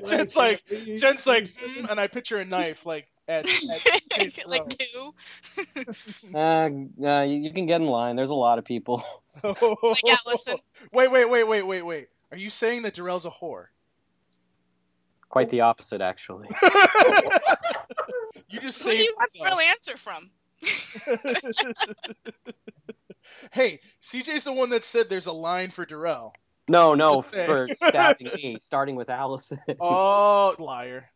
[0.07, 3.45] Jen's like- Jen's like, hmm, and I picture a knife, like, at,
[4.17, 5.13] at like two.
[6.33, 6.69] Uh, uh,
[7.21, 8.15] you, you can get in line.
[8.15, 9.03] There's a lot of people.
[9.43, 9.61] Like
[10.25, 10.57] Allison.
[10.91, 12.07] Wait, wait, wait, wait, wait, wait.
[12.31, 13.65] Are you saying that Darrell's a whore?
[15.29, 16.47] Quite the opposite, actually.
[18.49, 19.03] you just Who do say.
[19.03, 20.29] you want the real answer from?
[23.51, 26.33] Hey, CJ's the one that said there's a line for Darrell.
[26.67, 29.59] No, no, for stabbing me, starting with Allison.
[29.79, 31.09] Oh, liar.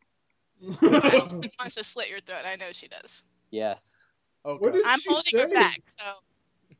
[0.81, 2.41] Allison wants to slit your throat.
[2.45, 3.23] I know she does.
[3.49, 4.05] yes.
[4.45, 6.03] Oh, What did I'm she holding her back, so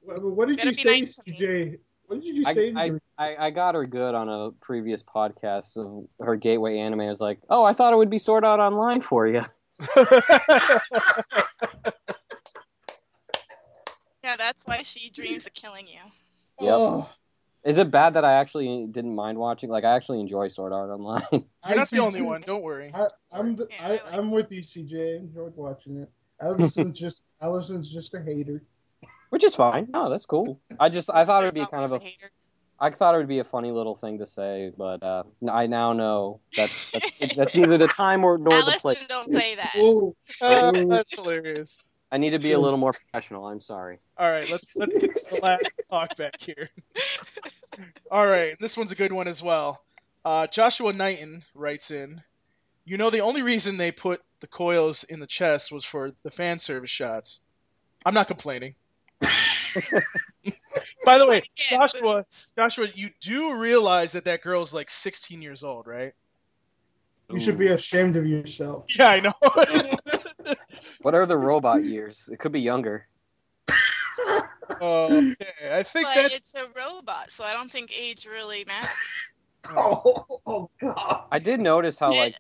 [0.04, 1.38] What what did Better you be say, nice to me.
[1.38, 1.80] CJ?
[2.08, 2.72] What did you I, say?
[2.72, 3.02] to I, her?
[3.18, 7.02] I, I got her good on a previous podcast of her gateway anime.
[7.02, 9.42] I was like, oh, I thought it would be Sword Art Online for you.
[14.30, 16.00] yeah, that's why she dreams of killing you.
[16.62, 16.74] Yep.
[16.74, 17.10] Oh,
[17.64, 19.70] Is it bad that I actually didn't mind watching?
[19.70, 21.24] Like, I actually enjoy Sword Art Online.
[21.32, 22.26] You're I not the do only too.
[22.26, 22.42] one.
[22.46, 22.92] Don't worry.
[22.94, 25.16] I, I'm the, Yeah, I I, like I'm with you, CJ.
[25.16, 26.10] I enjoyed watching it.
[26.42, 28.64] Allison's just Allison's just a hater.
[29.30, 29.88] Which is fine.
[29.92, 30.60] No, that's cool.
[30.80, 32.32] I just I thought it would be kind of always a hater.
[32.80, 35.92] I thought it would be a funny little thing to say, but uh, I now
[35.92, 39.08] know that's that's, that's neither the time or nor the Allison, place.
[39.08, 39.74] don't say that.
[39.76, 41.89] Oh, that's hilarious.
[42.12, 43.48] I need to be a little more professional.
[43.48, 44.00] I'm sorry.
[44.18, 46.70] All right, let's let's get to the last talk back here.
[48.12, 49.82] All right, this one's a good one as well.
[50.26, 52.22] Uh, Joshua Knighton writes in,
[52.84, 56.32] you know the only reason they put the coils in the chest was for the
[56.32, 57.42] fan service shots.
[58.06, 58.76] I'm not complaining.
[61.06, 62.26] By the way, Joshua.
[62.56, 66.14] Joshua, you do realize that that girl's like 16 years old, right?
[67.32, 68.86] you should be ashamed of yourself.
[68.98, 69.34] Yeah, I know.
[71.02, 72.30] What are the robot years?
[72.32, 73.08] It could be younger.
[74.82, 75.36] okay,
[75.72, 78.90] I think But that it's a robot, so I don't think age really matters.
[79.76, 81.26] Oh, oh God!
[81.32, 82.34] I did notice how like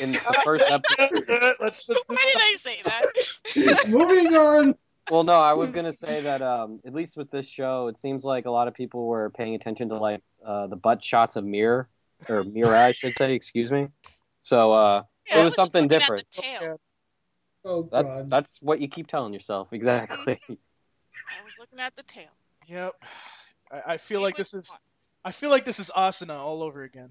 [0.00, 1.56] in the first episode.
[1.60, 3.88] Let's- Why did I say that?
[3.88, 4.74] Moving on.
[5.10, 8.24] Well, no, I was gonna say that um, at least with this show, it seems
[8.24, 11.44] like a lot of people were paying attention to like uh, the butt shots of
[11.44, 11.88] Mirror
[12.28, 13.34] or Mira, I should say.
[13.34, 13.88] Excuse me.
[14.42, 16.24] So uh, Yeah, It I was something looking at different.
[16.36, 16.80] the tail.
[17.64, 18.30] Oh that's God!
[18.30, 19.68] that's what you keep telling yourself.
[19.72, 20.38] Exactly.
[20.48, 22.30] I was looking at the tail.
[22.66, 22.92] Yep.
[23.70, 24.80] I, I feel He like was this is.
[25.24, 27.10] I feel like this is Asuna all over again.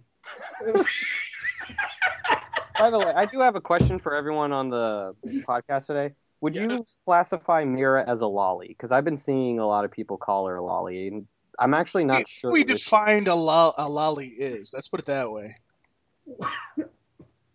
[2.78, 5.14] By the way, I do have a question for everyone on the
[5.48, 6.16] podcast today.
[6.42, 8.70] Would you classify Mira as a loli?
[8.70, 11.28] Because I've been seeing a lot of people call her a loli, and
[11.60, 12.52] I'm actually not sure.
[12.52, 14.74] we defined a, lo- a loli is.
[14.74, 15.56] Let's put it that way.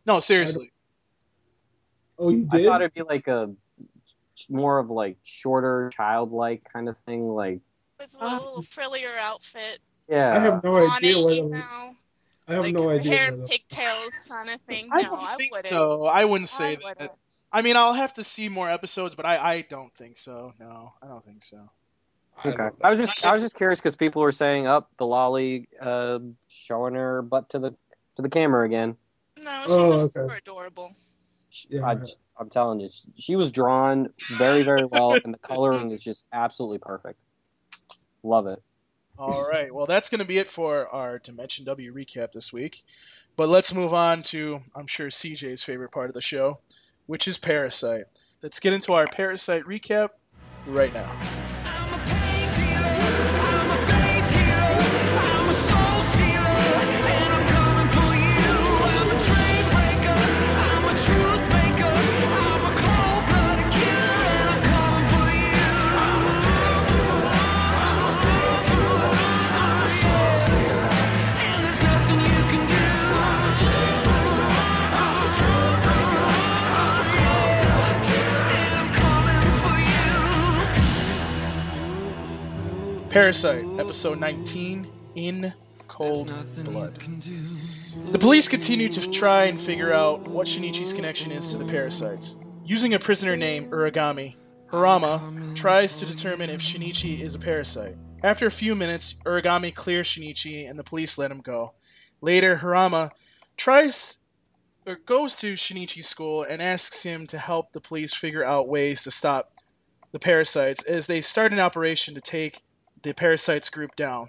[0.07, 0.68] No, seriously.
[2.18, 2.66] Oh, you did?
[2.66, 3.50] I thought it'd be like a
[4.48, 7.29] more of like shorter, childlike kind of thing.
[7.29, 7.61] Like,
[7.98, 9.79] With a little frillier outfit.
[10.09, 11.94] yeah, I have no on idea it, you know,
[12.48, 13.12] I have like no idea.
[13.16, 14.88] hair whether- and pigtails kind of thing.
[14.92, 15.66] I no, don't I wouldn't.
[15.72, 16.05] so.
[16.07, 16.85] I wouldn't say I that.
[16.85, 17.11] wouldn't.
[17.53, 20.53] I mean, I'll have to see more episodes, but I, I don't think so.
[20.59, 21.70] No, I don't think so.
[22.37, 22.57] I Okay.
[22.57, 25.66] don't- I was just I was just curious because people were saying up the loli
[25.81, 27.70] uh, showing her butt to the
[28.16, 28.96] to the camera again.
[29.42, 30.27] No, she's Oh, just okay.
[30.27, 30.92] super adorable.
[31.69, 31.87] Yeah.
[31.87, 31.93] I,
[32.40, 36.25] am telling you, she, she was drawn very very well, and the coloring is just
[36.33, 37.21] absolutely perfect.
[38.23, 38.62] Love it.
[39.17, 39.73] All right.
[39.73, 42.83] Well, that's going to be it for our Dimension W recap this week.
[43.37, 46.59] But let's move on to, I'm sure, CJ's favorite part of the show,
[47.07, 48.05] which is Parasyte.
[48.43, 50.11] Let's get into our Parasyte recap
[50.67, 51.84] right now.
[83.14, 85.53] Parasyte, episode 19, In
[85.87, 86.96] Cold Blood.
[88.11, 92.37] The police continue to try and figure out what Shinichi's connection is to the parasites.
[92.64, 94.35] Using a prisoner named Uragami,
[94.68, 97.94] Hirama tries to determine if Shinichi is a parasite.
[98.20, 101.72] After a few minutes, Uragami clears Shinichi and the police let him go.
[102.20, 103.12] Later, Hirama
[103.57, 104.18] tries
[104.88, 109.05] or goes to Shinichi's school and asks him to help the police figure out ways
[109.05, 109.53] to stop
[110.11, 112.61] the parasites as they start an operation to take
[113.05, 114.29] the parasites group down.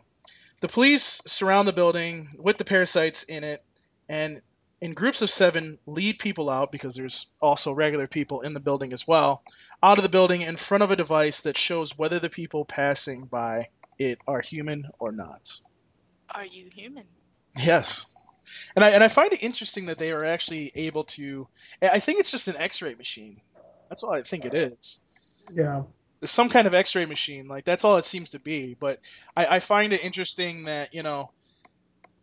[0.61, 3.61] The police surround the building with the parasites in it
[4.07, 4.41] and
[4.81, 8.93] in groups of seven lead people out because there's also regular people in the building
[8.93, 9.41] as well
[9.81, 13.25] out of the building in front of a device that shows whether the people passing
[13.25, 15.59] by it are human or not.
[16.29, 17.05] Are you human?
[17.57, 18.11] Yes.
[18.75, 21.47] And I, and I find it interesting that they are actually able to.
[21.81, 23.37] I think it's just an x ray machine.
[23.89, 25.03] That's all I think it is.
[25.53, 25.83] yeah.
[26.29, 28.75] Some kind of x-ray machine like that's all it seems to be.
[28.79, 28.99] But
[29.35, 31.31] I, I find it interesting that you know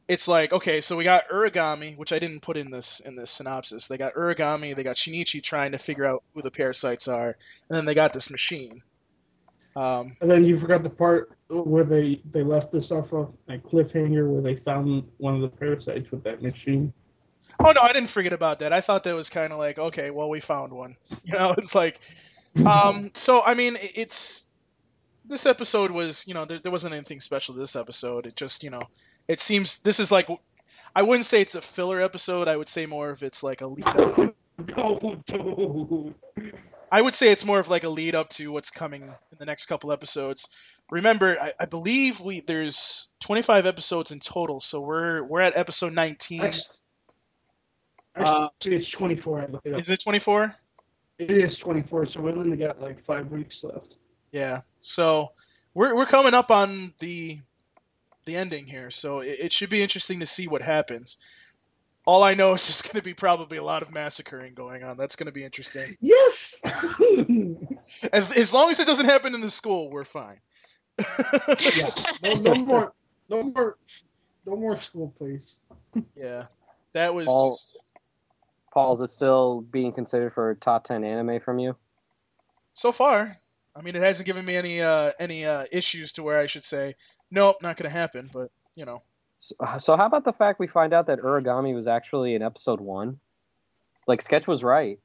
[0.08, 3.30] it's like okay so we got Uragami, which i didn't put in this in this
[3.30, 3.88] synopsis.
[3.88, 7.36] They got Uragami, they got shinichi trying to figure out who the parasites are and
[7.76, 8.82] then they got this machine.
[9.74, 13.58] Um, And then you forgot the part where they they left us off of a
[13.58, 16.92] cliffhanger where they found one of the parasites with that machine.
[17.60, 18.72] oh no i didn't forget about that.
[18.72, 20.94] I thought that was kind of like okay well we found one.
[21.24, 22.00] You know it's like
[22.66, 24.46] um, so i mean it's
[25.24, 28.64] this episode was you know there, there wasn't anything special to this episode it just
[28.64, 28.82] you know
[29.28, 30.28] it seems this is like
[30.94, 33.66] i wouldn't say it's a filler episode i would say more of it's like a
[33.66, 34.32] lead up
[35.26, 36.14] dude.
[36.90, 39.46] i would say it's more of like a lead up to what's coming in the
[39.46, 40.48] next couple episodes
[40.90, 45.92] remember i, I believe we there's 25 episodes in total so we're we're at episode
[45.94, 46.62] 19 Actually,
[48.14, 49.40] Uh, it's 24.
[49.40, 49.82] I looked it up.
[49.82, 50.54] is it 24
[51.18, 53.94] It is 24, so we only got like five weeks left.
[54.32, 54.60] Yeah.
[54.80, 55.32] So
[55.74, 57.38] we're we're coming up on the
[58.24, 61.18] the ending here, so it, it should be interesting to see what happens.
[62.04, 64.96] All I know is there's going to be probably a lot of massacring going on.
[64.96, 65.96] That's going to be interesting.
[66.00, 66.54] Yes.
[68.12, 70.38] As, as long as it doesn't happen in the school, we're fine.
[71.60, 71.90] yeah.
[72.22, 72.92] No, no more.
[73.28, 73.76] No more.
[74.46, 75.54] No more school, please.
[76.16, 76.44] yeah.
[76.92, 77.78] That was Paul- just
[78.72, 81.76] Paul, is it still being considered for top ten anime from you?
[82.74, 83.30] so far.
[83.74, 86.64] I mean, it hasn't given me any uh, any uh, issues to where I should
[86.64, 86.94] say
[87.30, 88.28] nope, not going to happen.
[88.32, 89.02] But you know,
[89.40, 92.80] So, so how about the fact we find out that Uragami was actually in episode
[92.80, 93.18] one?
[94.06, 94.98] Like Sketch was right.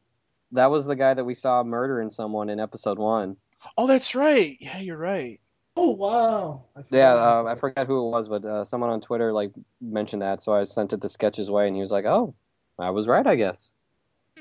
[0.53, 3.37] That was the guy that we saw murdering someone in episode one.
[3.77, 4.55] oh, that's right.
[4.59, 5.37] Yeah, you're right.
[5.75, 6.63] Oh wow.
[6.75, 10.23] I Yeah, uh, I forgot who it was, but uh, someone on Twitter like mentioned
[10.23, 12.33] that, so I sent it to Sketch's way, and he was like, "Oh,
[12.79, 13.73] I was right, I guess."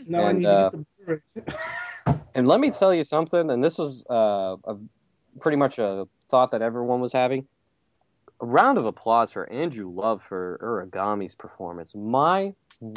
[0.07, 2.21] Now I and, need uh, get the Blu-ray.
[2.35, 4.77] And let me tell you something, and this was uh, a,
[5.41, 7.47] pretty much a thought that everyone was having.
[8.43, 11.95] A round of applause for Andrew Love for Uragami's performance.
[11.95, 12.53] My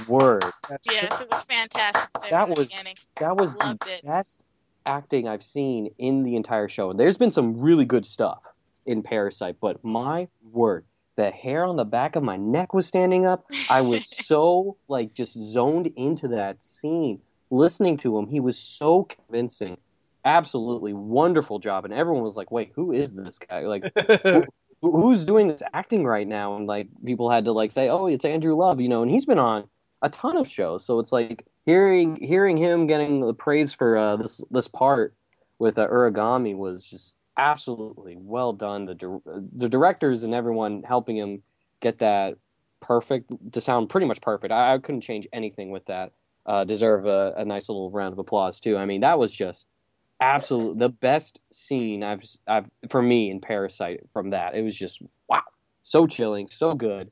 [0.08, 2.10] word, That's Yes, it was fantastic.
[2.30, 2.74] That in the was-
[3.20, 4.06] that was the it.
[4.06, 4.44] best
[4.86, 6.90] acting I've seen in the entire show.
[6.90, 8.40] And there's been some really good stuff
[8.86, 10.86] in Parasyte, but my word,
[11.20, 13.46] the hair on the back of my neck was standing up.
[13.70, 18.28] I was so like just zoned into that scene, listening to him.
[18.28, 19.78] He was so convincing.
[20.24, 23.84] Absolutely wonderful job, and everyone was like, "Wait, who is this guy?" Like,
[24.24, 24.44] who,
[24.82, 26.56] who's doing this acting right now?
[26.56, 29.26] And like, people had to like say, "Oh, it's Andrew Love," you know, and he's
[29.26, 29.68] been on
[30.02, 30.86] a ton of shows.
[30.86, 35.16] So it's like hearing hearing him getting the praise for uh, this this part
[35.58, 38.86] with uh, Uragami was just absolutely well done.
[38.86, 41.42] The dir- the directors and everyone helping him
[41.80, 42.36] get that
[42.82, 44.52] perfect to sound pretty much perfect.
[44.52, 46.12] I, I couldn't change anything with that.
[46.46, 48.78] Uh, deserve a, a nice little round of applause too.
[48.78, 49.68] I mean, that was just
[50.20, 54.10] absolutely the best scene I've I've for me in Parasyte.
[54.12, 55.44] From that, it was just wow,
[55.82, 57.12] so chilling, so good.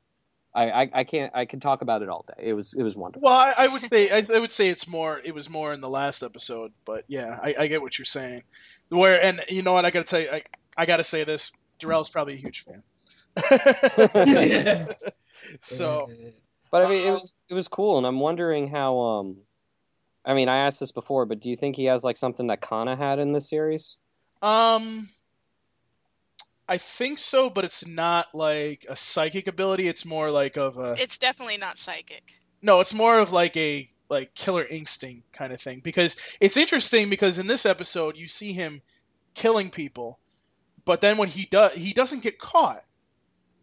[0.54, 2.48] I, I, I can't I can talk about it all day.
[2.48, 3.28] It was it was wonderful.
[3.28, 5.20] Well, I, I would say I, I would say it's more.
[5.22, 8.42] It was more in the last episode, but yeah, I, I get what you're saying.
[8.88, 10.42] Where and you know what I gotta tell you, I,
[10.76, 11.52] I gotta say this.
[11.78, 12.82] Jarrell's probably a huge fan.
[14.26, 14.86] yeah.
[15.60, 16.10] so
[16.70, 18.98] But I mean, it Um, was it was cool, and I'm wondering how.
[18.98, 19.36] Um,
[20.24, 22.60] I mean, I asked this before, but do you think he has like something that
[22.60, 23.96] Kana had in this series?
[24.42, 25.08] Um,
[26.68, 29.88] I think so, but it's not like a psychic ability.
[29.88, 32.22] It's more like of a It's definitely not psychic.
[32.62, 32.80] no.
[32.80, 35.80] It's more of like a like killer instinct kind of thing.
[35.80, 38.82] Because it's interesting because in this episode you see him
[39.34, 40.18] killing people,
[40.84, 42.82] but then when he does, he doesn't get caught.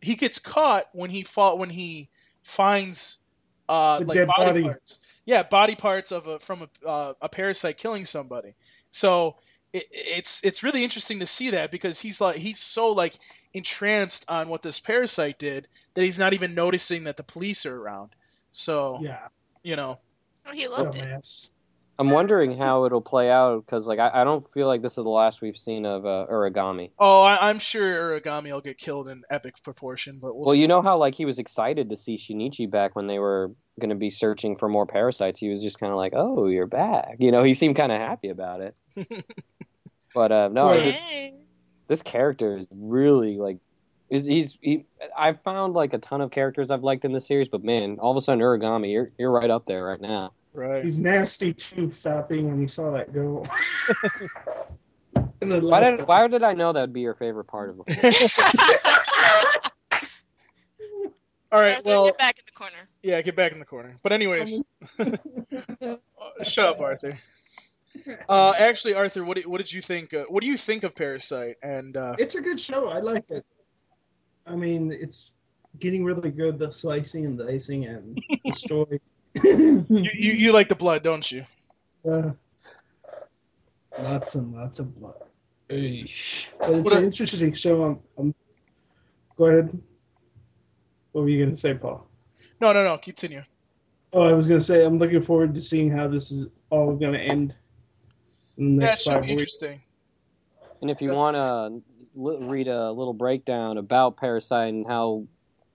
[0.01, 2.09] He gets caught when he fought when he
[2.43, 3.19] finds
[3.67, 4.63] uh The like dead body, body.
[4.63, 4.99] parts.
[5.25, 8.53] Yeah, body parts of a from a uh, a parasite killing somebody.
[8.91, 9.37] So
[9.77, 13.13] it, it's it's really interesting to see that because he's like he's so like
[13.53, 17.75] entranced on what this parasite did that he's not even noticing that the police are
[17.75, 18.11] around.
[18.51, 19.27] So Yeah.
[19.63, 19.99] you know,
[20.47, 21.03] Oh, he loved it.
[21.03, 21.49] Dumbass.
[21.97, 25.03] I'm wondering how it'll play out because like I, I don't feel like this is
[25.03, 26.91] the last we've seen of uh, Uragami.
[26.99, 30.61] oh, I, I'm sure Uragami will get killed in epic proportion, but we'll, Well, see.
[30.61, 33.91] you know how like he was excited to see Shinichi back when they were going
[33.91, 35.39] to be searching for more parasites.
[35.39, 37.97] He was just kind of like, "Oh, you're back." You know, he seemed kind of
[37.99, 38.75] happy about it.
[40.15, 41.03] but uh, no, Well, this
[41.87, 43.57] this character is really like
[44.09, 44.85] is he's he.
[45.17, 48.09] I've found like a ton of characters I've liked in this series, but man, all
[48.11, 50.31] of a sudden Uragami, you're you're right up there right now.
[50.53, 50.83] right.
[50.83, 53.45] He's nasty too, fapping when he saw that go.
[55.39, 58.33] Why did why did I know that would be your favorite part of it?
[61.51, 62.89] All right, Arthur, well, get back in the corner.
[63.03, 63.95] yeah, get back in the corner.
[64.01, 64.65] But anyways,
[64.99, 65.95] Uh,
[66.43, 67.13] shut up, Arthur.
[68.29, 70.13] Uh, actually, Arthur, what did, what did you think?
[70.13, 71.55] Uh, what do you think of Parasyte?
[71.63, 72.87] And uh, It's a good show.
[72.89, 73.45] I like it.
[74.45, 75.31] I mean, it's
[75.79, 76.59] getting really good.
[76.59, 79.01] The slicing and dicing and the story.
[79.43, 81.43] you, you you like the blood, don't you?
[82.07, 82.31] Uh,
[83.99, 85.15] lots and lots of blood.
[85.67, 87.83] But it's What an are- interesting show.
[87.83, 88.35] I'm, I'm,
[89.37, 89.77] go ahead.
[91.11, 92.07] What were you gonna say, Paul?
[92.61, 92.97] No, no, no.
[92.97, 93.41] Continue.
[94.13, 97.17] Oh, I was gonna say I'm looking forward to seeing how this is all gonna
[97.17, 97.53] end
[98.57, 99.31] in the Yeah, next should five weeks.
[99.61, 99.79] interesting.
[100.81, 101.81] And if you want to
[102.19, 105.25] li- read a little breakdown about Parasyte and how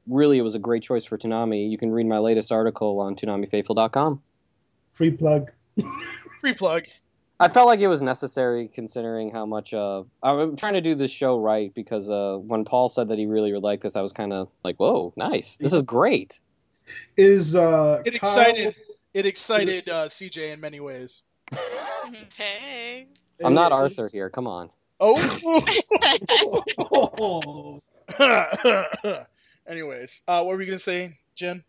[0.07, 3.17] really it was a great choice for Toonami, you can read my latest article on
[3.17, 4.23] ToonamiFaithful.com.
[4.93, 5.51] Free plug.
[6.41, 6.85] Free plug.
[7.39, 9.73] I felt like it was necessary considering how much.
[9.73, 13.25] Uh, I'm trying to do this show right because uh, when Paul said that he
[13.25, 15.57] really would like this, I was kind of like, "Whoa, nice!
[15.57, 16.39] This is great."
[17.17, 18.75] Is uh It Kyle- excited.
[19.15, 21.23] It excited uh, CJ in many ways.
[22.37, 23.07] hey.
[23.43, 24.31] I'm not Arthur here.
[24.31, 24.71] Come on.
[25.01, 25.17] Oh.
[29.67, 31.63] Anyways, uh, what were we gonna say, Jen?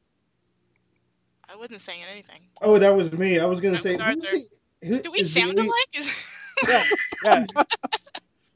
[1.52, 2.40] I wasn't saying anything.
[2.62, 3.40] oh, that was me.
[3.40, 3.92] I was gonna That say.
[3.92, 4.38] was who's Arthur.
[4.82, 5.88] the- who- Do we is the sound lead- alike?
[5.94, 6.24] Is...
[6.68, 6.84] Yeah.
[7.26, 7.46] Yeah.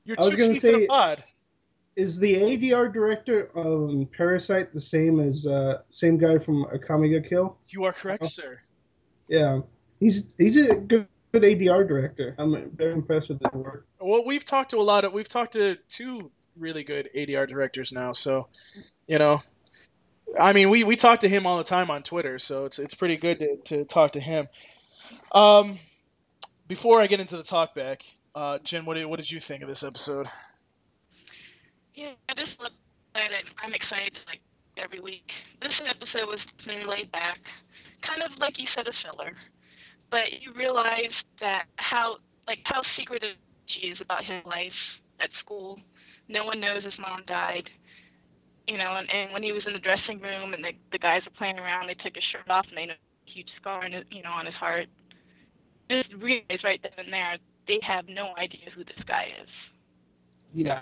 [0.05, 1.23] You're I was two gonna sheep in a say- pod.
[1.95, 7.27] Is the ADR director of Parasyte the same as uh same guy from Akame ga
[7.27, 7.57] Kill?
[7.69, 8.27] You are correct, Oh.
[8.27, 8.59] sir.
[9.29, 9.61] Yeah,
[9.99, 11.07] he's he's a good,
[11.39, 12.35] good ADR director.
[12.37, 13.85] I'm very impressed with his work.
[13.99, 15.13] Well, we've talked to a lot of.
[15.13, 18.47] We've talked to two really good ADR directors now, so
[19.07, 19.39] you know.
[20.39, 22.95] I mean, we, we talk to him all the time on Twitter, so it's it's
[22.95, 24.47] pretty good to, to talk to him.
[25.31, 25.75] Um,
[26.67, 28.01] before I get into the talk back,
[28.33, 30.27] uh, Jen, what did, what did you think of this episode?
[31.93, 32.73] Yeah, I just look
[33.13, 33.43] at it.
[33.61, 34.39] I'm excited like
[34.77, 35.31] every week.
[35.61, 37.39] This episode was definitely laid back,
[38.01, 39.33] kind of like you said, a filler.
[40.15, 43.35] But you realize that how like how secretive
[43.65, 45.77] she is about his life at school.
[46.29, 47.69] No one knows his mom died.
[48.65, 51.25] You know, and, and when he was in the dressing room and the the guys
[51.25, 53.91] were playing around, they took his shirt off and they know a huge scar on
[53.91, 54.87] his, you know on his heart.
[55.91, 57.37] Just realize right then and there
[57.67, 59.49] they have no idea who this guy is.
[60.53, 60.79] Yeah,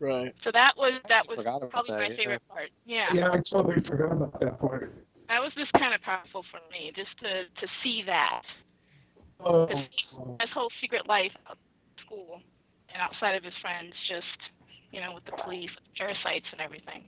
[0.00, 0.32] Right.
[0.42, 2.16] So that was that was probably that, my yeah.
[2.16, 2.70] favorite part.
[2.86, 3.06] Yeah.
[3.12, 5.01] Yeah, I totally forgot about that part.
[5.32, 8.42] That was just kind of powerful for me, just to to see that
[9.40, 11.56] Oh, his whole secret life at
[12.04, 12.40] school
[12.92, 14.26] and outside of his friends, just
[14.92, 17.04] you know, with the police, parasites, and everything.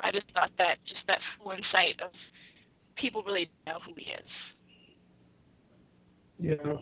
[0.00, 2.10] I just thought that just that full insight of
[2.96, 4.30] people really know who he is.
[6.38, 6.76] yeah.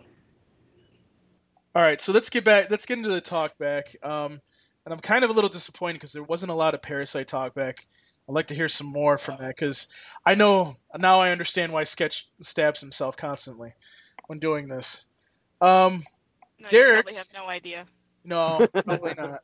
[1.74, 2.70] All right, so let's get back.
[2.70, 3.88] Let's get into the talk back.
[4.02, 4.40] Um,
[4.84, 7.54] and I'm kind of a little disappointed because there wasn't a lot of Parasyte talk
[7.54, 7.84] back.
[8.28, 11.84] I'd like to hear some more from that because I know now I understand why
[11.84, 13.72] Sketch stabs himself constantly
[14.26, 15.08] when doing this.
[15.60, 16.02] Um,
[16.58, 17.86] No, Derek- You probably have no idea.
[18.24, 19.40] no, probably not.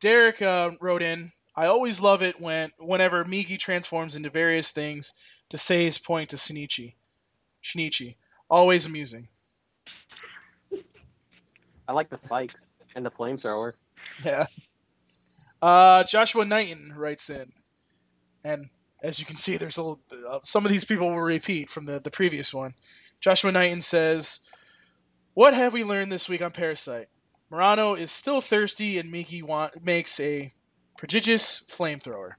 [0.00, 1.30] Derek uh, wrote in.
[1.56, 5.14] I always love it when whenever Migi transforms into various things
[5.50, 6.94] to say his point to Shinichi.
[7.62, 8.16] Shinichi,
[8.50, 9.26] always amusing.
[11.88, 13.72] I like the spikes and the flamethrower.
[14.24, 14.44] Yeah.
[15.60, 17.50] Uh, Joshua Knighton writes in,
[18.44, 18.68] and
[19.02, 19.94] as you can see, there's a
[20.28, 22.74] uh, some of these people will repeat from the the previous one.
[23.20, 24.40] Joshua Knighton says,
[25.34, 27.06] "What have we learned this week on Parasyte?
[27.50, 30.50] Murano is still thirsty, and Migi want, makes a
[30.96, 32.30] prodigious flamethrower.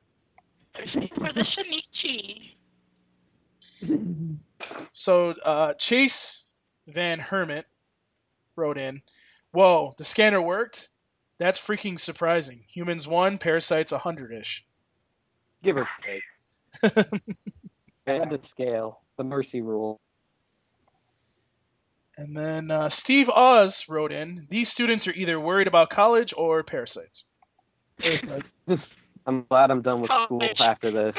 [0.75, 2.49] Thirsty for the Shinichi.
[4.91, 6.49] So uh, Chase
[6.87, 7.65] Van Hermit
[8.55, 9.01] wrote in,
[9.51, 10.89] "Whoa, the scanner worked.
[11.39, 12.63] That's freaking surprising.
[12.69, 14.65] Humans one, parasites a hundred ish."
[15.63, 16.23] Give or take.
[18.05, 18.99] They had to scale.
[19.17, 19.99] The mercy rule.
[22.17, 26.63] And then uh, Steve Oz wrote in, "These students are either worried about college or
[26.63, 27.23] parasites."
[29.25, 31.15] I'm glad I'm done with school after this.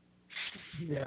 [0.80, 1.06] yeah.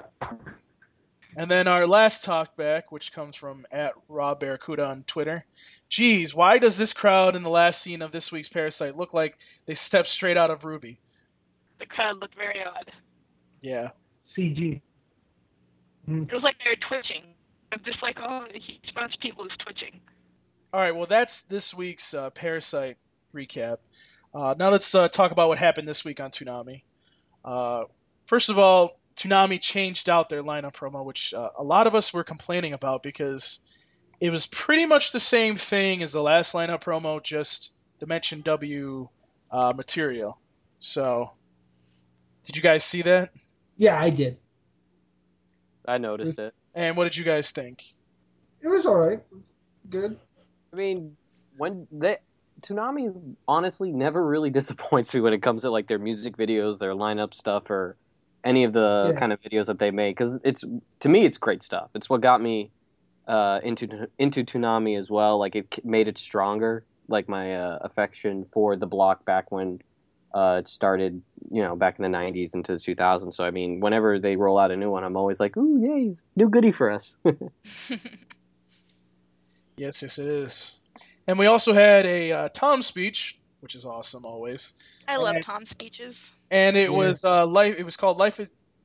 [1.36, 5.44] And then our last talk back, which comes from at Rob Barracuda on Twitter.
[5.88, 9.38] Geez, why does this crowd in the last scene of this week's Parasyte look like
[9.66, 10.98] they stepped straight out of Ruby?
[11.80, 12.92] The crowd looked very odd.
[13.60, 13.90] Yeah.
[14.36, 14.80] CG.
[16.06, 17.22] It was like they were twitching.
[17.72, 20.00] I'm just like, oh, a huge bunch of people is twitching.
[20.72, 20.94] All right.
[20.94, 22.96] Well, that's this week's uh, Parasyte
[23.34, 23.78] recap.
[24.32, 26.82] Uh, now let's uh, talk about what happened this week on Toonami.
[27.44, 27.84] Uh,
[28.26, 32.14] first of all, Toonami changed out their lineup promo, which uh, a lot of us
[32.14, 33.76] were complaining about because
[34.20, 39.08] it was pretty much the same thing as the last lineup promo, just Dimension W
[39.50, 40.40] uh, material.
[40.78, 41.32] So,
[42.44, 43.30] did you guys see that?
[43.76, 44.38] Yeah, I did.
[45.86, 46.54] I noticed it.
[46.74, 47.82] And what did you guys think?
[48.60, 49.20] It was all right.
[49.88, 50.18] Good.
[50.72, 51.16] I mean,
[51.56, 52.18] when they
[52.62, 56.94] Toonami honestly never really disappoints me when it comes to like their music videos, their
[56.94, 57.96] lineup stuff, or
[58.44, 59.18] any of the Yeah.
[59.18, 60.16] kind of videos that they make.
[60.16, 60.64] Because it's
[61.00, 61.90] to me, it's great stuff.
[61.94, 62.70] It's what got me
[63.26, 65.38] uh, into into Toonami as well.
[65.38, 66.84] Like it made it stronger.
[67.08, 69.80] Like my uh, affection for the block back when
[70.34, 73.34] uh, it started, you know, back in the '90s into the 2000s.
[73.34, 76.14] So I mean, whenever they roll out a new one, I'm always like, "Ooh, yay,
[76.36, 77.16] new goodie for us."
[79.76, 80.80] Yes, yes, it is.
[81.26, 84.74] And we also had a uh, Tom speech, which is awesome always.
[85.08, 85.40] I love Okay.
[85.40, 86.32] Tom's speeches.
[86.50, 87.78] and it was uh, life.
[87.78, 88.40] It was called Life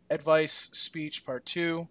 [0.09, 1.87] Advice Speech Part Two.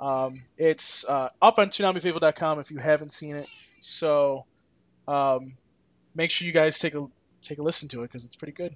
[0.00, 3.48] Um, it's uh, up on ToonamiFaithful.com if you haven't seen it.
[3.80, 4.46] So
[5.06, 5.52] um,
[6.14, 7.06] make sure you guys take a
[7.42, 8.74] take a listen to it because it's pretty good.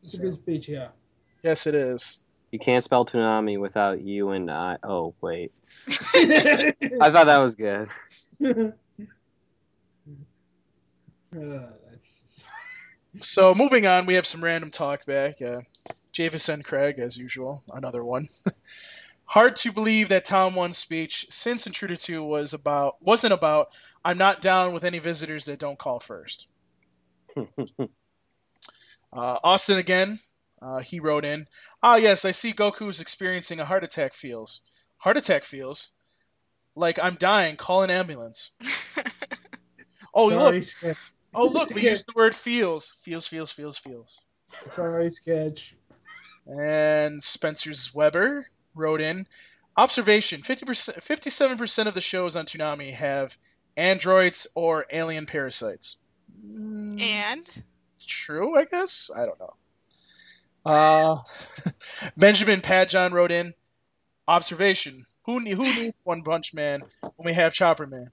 [0.00, 0.88] It's a good speech, yeah.
[1.42, 2.22] Yes, it is.
[2.50, 4.78] you can't spell Toonami without you and I.
[4.82, 5.52] Oh wait.
[5.88, 7.88] I I thought that was good.
[11.32, 12.52] Uh, that's just...
[13.20, 15.40] So moving on, we have some random talk back.
[15.40, 15.60] Uh,
[16.12, 18.26] Javis and Craig, as usual, another one.
[19.26, 23.68] Hard to believe that Tom One's speech, since Intruder Two was about wasn't about
[24.04, 26.48] I'm not down with any visitors that don't call first.
[29.12, 30.18] Uh, Austin again,
[30.62, 31.46] uh, he wrote in,
[31.82, 34.60] Ah, yes, I see Goku is experiencing a heart attack feels.
[34.98, 35.92] Heart attack feels?
[36.76, 38.50] Like I'm dying, call an ambulance.
[40.12, 40.34] Oh, look.
[40.34, 40.96] Sorry, sketch.
[41.32, 42.90] Oh, look, we used the word feels.
[42.90, 44.22] Feels, feels, feels, feels.
[44.74, 45.76] Sorry, sketch.
[46.46, 48.44] And Spencer's Weber
[48.74, 49.26] wrote in,
[49.76, 53.38] Observation, 50%, 57% of the shows on Toonami have
[53.76, 55.98] androids or alien parasites.
[56.42, 57.48] And
[58.10, 59.10] True, I guess.
[59.14, 59.52] I don't know.
[60.70, 61.22] Uh,
[62.16, 63.54] Benjamin Padjohn wrote in
[64.26, 65.02] observation.
[65.26, 66.80] Who ne- who needs One Punch Man
[67.16, 68.08] when we have Chopper Man?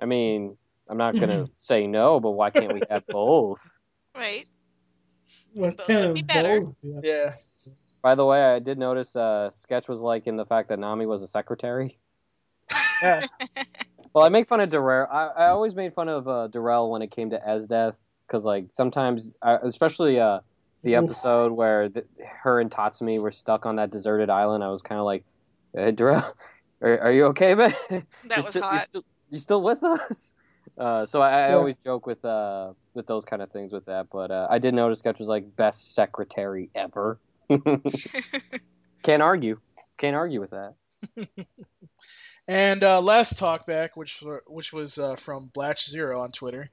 [0.00, 0.56] I mean,
[0.88, 3.62] I'm not gonna say no, but why can't we have both?
[4.16, 4.46] right,
[5.54, 6.60] What Both would be better.
[6.60, 6.74] both?
[6.82, 7.00] Yeah.
[7.02, 7.30] Yeah.
[8.02, 11.06] By the way, I did notice uh, Sketch was like in the fact that Nami
[11.06, 11.98] was a secretary.
[13.00, 13.26] Yeah.
[14.14, 15.06] Well, I make fun of Darrell.
[15.10, 17.94] I, I always made fun of uh, Darrell when it came to Esdeath
[18.26, 20.40] because like sometimes, uh, especially uh,
[20.82, 22.04] the episode where the,
[22.42, 25.24] her and Tatsumi were stuck on that deserted island, I was kind of like,
[25.74, 26.24] hey, Darrell,
[26.82, 27.74] are, are you okay, man?
[27.90, 28.80] That you was still, You hot.
[28.82, 30.34] still, you still with us?
[30.78, 31.56] Uh, so I, I Yeah.
[31.56, 34.74] always joke with uh, with those kind of things with that, but uh, I did
[34.74, 37.18] notice Sketch was like best secretary ever.
[39.02, 39.58] Can't argue.
[39.98, 40.74] Can't argue with that.
[42.48, 46.68] And uh, last talkback, which which was uh, from Blatch Zero on Twitter.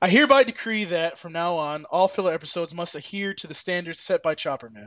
[0.00, 3.98] I hereby decree that from now on, all filler episodes must adhere to the standards
[3.98, 4.86] set by Chopperman.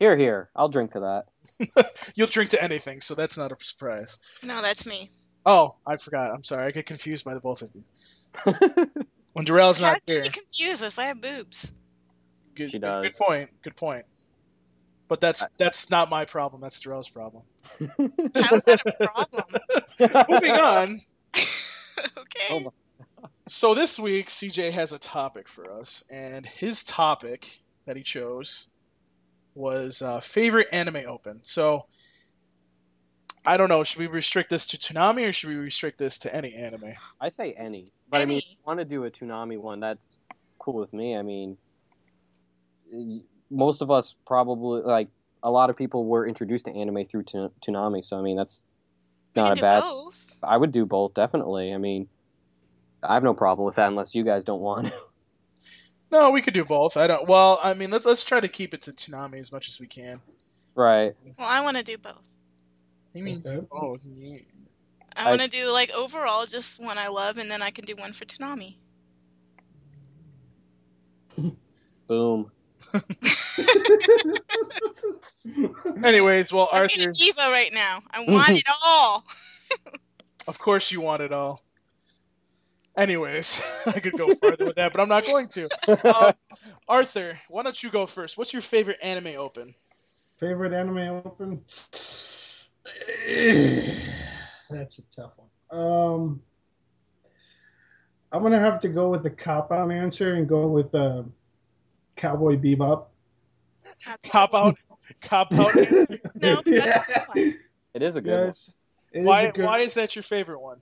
[0.00, 0.50] Here, here.
[0.56, 1.92] I'll drink to that.
[2.16, 4.18] You'll drink to anything, so that's not a surprise.
[4.42, 5.10] no, that's me.
[5.46, 6.32] Oh, I forgot.
[6.32, 6.66] I'm sorry.
[6.66, 7.84] I get confused by the both of you.
[9.32, 10.24] When Darrell's How not can here.
[10.24, 10.98] you confuse us?
[10.98, 11.72] I have boobs.
[12.54, 13.02] Good, She does.
[13.04, 13.50] Good point.
[13.62, 14.04] Good point.
[15.12, 16.62] But that's that's not my problem.
[16.62, 17.42] That's Darrell's problem.
[18.34, 20.24] How is that a problem?
[20.30, 21.00] Moving on.
[21.36, 22.48] okay.
[22.48, 22.72] Oh
[23.46, 27.46] So this week, CJ has a topic for us, and his topic
[27.84, 28.70] that he chose
[29.54, 31.40] was uh, favorite anime open.
[31.44, 31.84] So
[33.44, 33.84] I don't know.
[33.84, 36.94] Should we restrict this to Toonami or should we restrict this to any anime?
[37.20, 40.16] I say any, but I mean, if you want to do a Toonami one, that's
[40.58, 41.14] cool with me.
[41.14, 41.58] I mean,
[42.90, 43.20] y-
[43.52, 45.08] most of us probably like
[45.44, 48.64] a lot of people were introduced to anime through Tu- Toonami, so I mean that's
[49.36, 49.80] not a bad.
[49.82, 50.32] both.
[50.42, 51.72] I would do both definitely.
[51.72, 52.08] I mean,
[53.02, 54.88] I have no problem with that unless you guys don't want.
[54.88, 54.94] to.
[56.10, 56.98] No, we could do both.
[56.98, 57.26] I don't.
[57.26, 59.86] Well, I mean, let's let's try to keep it to Toonami as much as we
[59.86, 60.20] can.
[60.74, 61.14] right?
[61.38, 62.12] Well, I want to do both.
[63.16, 63.66] Oh, I mean, Okay.
[63.72, 64.36] oh, yeah.
[65.16, 67.86] I I- want to do like overall just one I love, and then I can
[67.86, 68.74] do one for Toonami.
[72.06, 72.50] Boom.
[76.04, 78.02] Anyways, well, I'm Arthur, being a diva right now.
[78.10, 79.24] I want it all.
[80.46, 81.60] of course you want it all.
[82.96, 83.62] Anyways,
[83.94, 85.68] I could go further with that, but I'm not going to.
[86.14, 86.32] Um,
[86.88, 88.36] Arthur, why don't you go first?
[88.36, 89.74] What's your favorite anime open?
[90.38, 91.64] Favorite anime open?
[94.70, 95.48] That's a tough one.
[95.70, 96.42] Um,
[98.30, 101.22] I'm gonna have to go with the cop out answer and go with uh,
[102.16, 103.06] Cowboy Bebop.
[103.82, 104.76] That's Cop out,
[105.20, 105.72] cop out.
[106.40, 107.54] No, but that's a good one.
[107.94, 108.46] It is a good one.
[108.46, 108.72] Yes,
[109.12, 109.42] it is why?
[109.42, 110.80] a good Why is that your favorite one?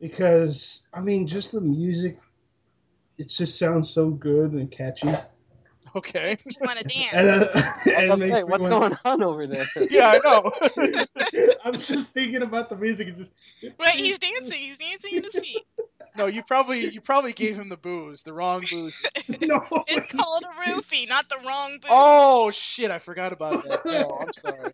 [0.00, 2.18] because I mean, just the music.
[3.18, 5.12] It just sounds so good and catchy.
[5.94, 6.22] Okay.
[6.24, 7.48] Makes me want to And, dance.
[7.54, 9.66] uh, and was about to makes say, what's wanna- going on over there?
[9.90, 11.04] Yeah, I know.
[11.64, 13.30] I'm just thinking about the music and just.
[13.78, 14.58] Right, he's dancing.
[14.58, 15.62] He's dancing in the seat.
[16.16, 18.94] no, you probably you probably gave him the booze, the wrong booze.
[19.40, 19.64] no.
[19.88, 21.90] It's called a roofie, not the wrong booze.
[21.90, 23.84] Oh shit, I forgot about that.
[23.84, 24.72] No, I'm sorry.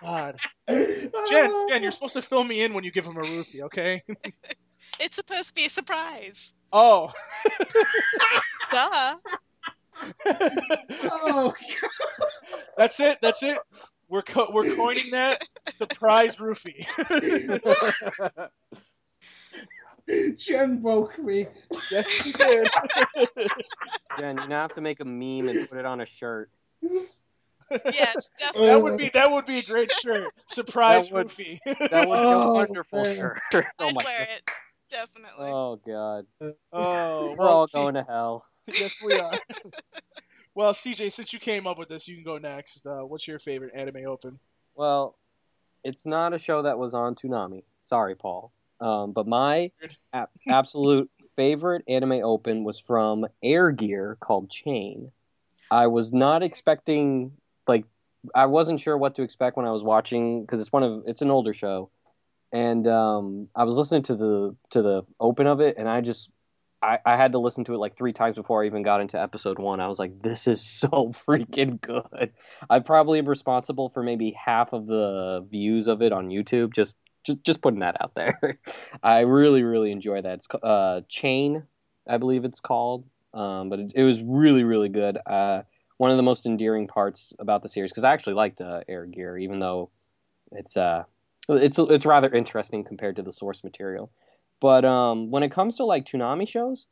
[0.00, 0.36] God,
[0.68, 4.02] Jen, Jen, you're supposed to fill me in when you give him a roofie, okay?
[5.00, 6.52] It's supposed to be a surprise.
[6.72, 7.10] Oh.
[8.70, 9.16] Duh.
[10.26, 11.54] Oh,
[12.76, 13.18] That's it.
[13.20, 13.58] That's it.
[14.08, 15.42] We're co- we're coining that
[15.78, 16.84] surprise roofie.
[20.36, 21.46] Jen broke me.
[21.90, 22.68] yes, you did.
[24.18, 26.50] Jen, you now have to make a meme and put it on a shirt.
[27.86, 28.66] Yes, definitely.
[28.68, 30.28] that would be that would be a great shirt.
[30.52, 31.58] Surprise That would- roofie.
[31.64, 33.16] That would be a Oh, wonderful man.
[33.16, 33.40] shirt.
[33.54, 34.28] oh I'd my wear god.
[34.36, 34.42] it.
[34.90, 35.46] Definitely.
[35.46, 36.26] Oh god.
[36.72, 38.44] oh, We're well, all see- going to hell.
[38.66, 39.32] Yes, we are.
[40.54, 42.86] well, CJ, since you came up with this, you can go next.
[42.86, 44.38] Uh, what's your favorite anime open?
[44.74, 45.16] Well,
[45.84, 47.64] it's not a show that was on Toonami.
[47.82, 48.52] Sorry, Paul.
[48.80, 49.70] Um, but my
[50.12, 55.12] a- absolute favorite anime open was from Air Gear called Chain.
[55.70, 57.32] I was not expecting
[57.66, 57.84] like
[58.34, 61.22] I wasn't sure what to expect when I was watching because it's one of it's
[61.22, 61.90] an older show,
[62.52, 66.30] and um, I was listening to the to the open of it, and I just
[66.82, 69.20] I, I had to listen to it like three times before I even got into
[69.20, 69.80] episode one.
[69.80, 72.32] I was like, this is so freaking good.
[72.68, 76.74] I probably am responsible for maybe half of the views of it on YouTube.
[76.74, 78.58] Just just just putting that out there.
[79.02, 80.34] I really really enjoy that.
[80.34, 81.64] It's uh, Chain,
[82.08, 83.04] I believe it's called.
[83.34, 85.18] Um, but it, it was really really good.
[85.24, 85.62] Uh,
[85.98, 89.06] one of the most endearing parts about the series because I actually liked uh, Air
[89.06, 89.90] Gear, even though
[90.50, 91.04] it's uh
[91.48, 94.10] it's it's rather interesting compared to the source material.
[94.62, 96.86] But um, when it comes to like Toonami shows,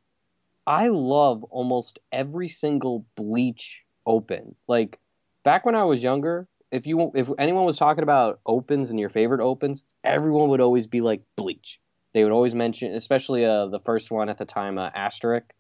[0.67, 4.57] I love almost every single Bleach open.
[4.67, 4.99] Like
[5.45, 9.09] back when I was younger, if you if anyone was talking about opens and your
[9.09, 11.81] favorite opens, everyone would always be like Bleach.
[12.13, 15.53] They would always mention, especially uh, the first one at the time, uh, Asterisk.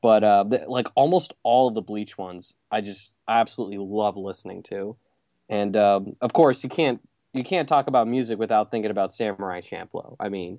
[0.00, 4.62] But uh, the, like almost all of the Bleach ones, I just absolutely love listening
[4.64, 4.96] to.
[5.50, 9.60] And um, of course, you can't you can't talk about music without thinking about Samurai
[9.60, 10.16] Champloo.
[10.18, 10.58] I mean,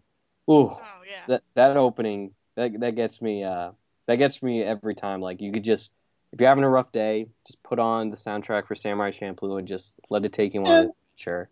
[0.50, 0.80] ooh, Oh
[1.10, 1.22] yeah.
[1.28, 3.72] that that opening that that gets me uh
[4.08, 5.22] that gets me every time.
[5.22, 5.92] Like you could just
[6.32, 9.68] if you're having a rough day, just put on the soundtrack for Samurai Champloo and
[9.68, 10.84] just let it take you on.
[10.86, 10.90] Yeah.
[11.16, 11.50] Sure.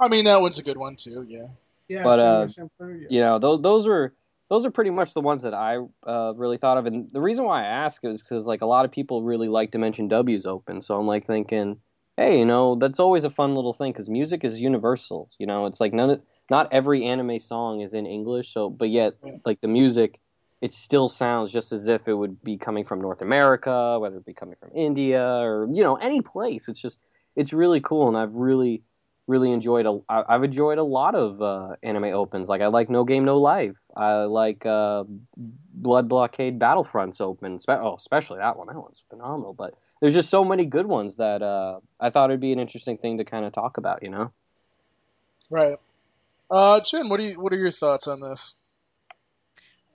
[0.00, 1.24] I mean, that one's a good one too.
[1.28, 1.46] Yeah.
[1.88, 3.06] Yeah, But, uh, Samurai Champloo, yeah.
[3.10, 4.14] you know those those are
[4.48, 7.44] those are pretty much the ones that I uh, really thought of, and the reason
[7.44, 10.82] why I ask is because like a lot of people really like Dimension W's open,
[10.82, 11.78] so I'm like thinking,
[12.16, 15.30] hey, you know that's always a fun little thing because music is universal.
[15.38, 18.90] You know, it's like none of, not every anime song is in English, so but
[18.90, 19.14] yet
[19.44, 20.20] like the music,
[20.60, 24.26] it still sounds just as if it would be coming from North America, whether it
[24.26, 26.68] be coming from India or you know any place.
[26.68, 26.98] It's just
[27.36, 28.82] it's really cool, and I've really
[29.26, 32.48] really enjoyed a I've enjoyed a lot of uh, anime opens.
[32.48, 33.76] Like I like No Game No Life.
[33.96, 35.04] I like uh,
[35.36, 37.58] Blood Blockade Battlefronts open.
[37.58, 38.66] Spe- oh, especially that one.
[38.66, 39.52] That one's phenomenal.
[39.52, 42.98] But there's just so many good ones that uh, I thought it'd be an interesting
[42.98, 44.02] thing to kind of talk about.
[44.02, 44.32] You know.
[45.50, 45.76] Right.
[46.52, 48.54] Uh, Jen, what do you what are your thoughts on this?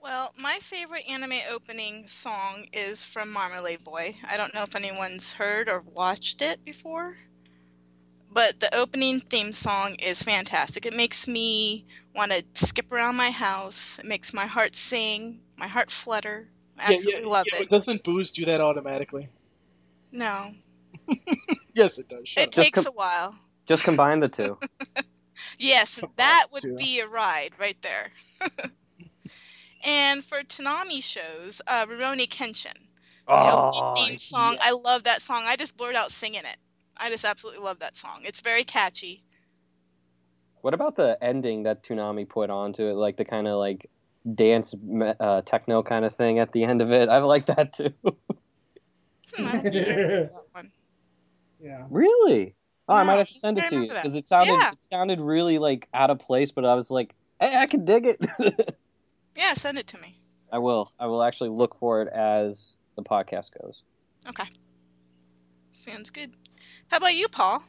[0.02, 4.16] Well, my favorite anime opening song is from Marmalade Boy.
[4.28, 7.16] I don't know if anyone's heard or watched it before,
[8.32, 10.84] but the opening theme song is fantastic.
[10.84, 14.00] It makes me want to skip around my house.
[14.00, 16.48] It makes my heart sing, my heart flutter.
[16.76, 17.68] I absolutely love yeah, it.
[17.70, 19.28] But doesn't booze do that automatically?
[20.10, 20.54] No,
[21.74, 22.28] Yes, it does.
[22.28, 22.64] Shut it up.
[22.64, 23.36] Takes com- a while.
[23.66, 24.58] Just combine the two.
[25.58, 26.76] Yes, that would too.
[26.76, 28.10] be a ride right there.
[29.84, 32.76] and for Toonami shows, uh, Rurouni Kenshin.
[33.26, 34.56] The opening oh, theme song.
[34.58, 35.42] I love that song.
[35.44, 36.56] I just blurred out singing it.
[36.96, 38.22] I just absolutely love that song.
[38.24, 39.22] It's very catchy.
[40.62, 43.90] What about the ending that Toonami put onto it, like the kind of like
[44.34, 44.74] dance
[45.20, 47.08] uh, techno kind of thing at the end of it?
[47.08, 47.92] I like that too.
[49.36, 50.72] Hmm, I don't think I remember that one.
[51.60, 51.84] yeah.
[51.90, 52.54] really?
[52.88, 54.72] Oh, I might have to send it to you because it sounded Yeah.
[54.72, 58.06] it sounded really like out of place, but I was like, hey, I can dig
[58.06, 58.76] it.
[59.36, 60.18] Yeah, send it to me.
[60.50, 60.90] I will.
[60.98, 63.84] I will actually look for it as the podcast goes.
[64.28, 64.48] Okay.
[65.72, 66.34] Sounds good.
[66.88, 67.62] How about you, Paul?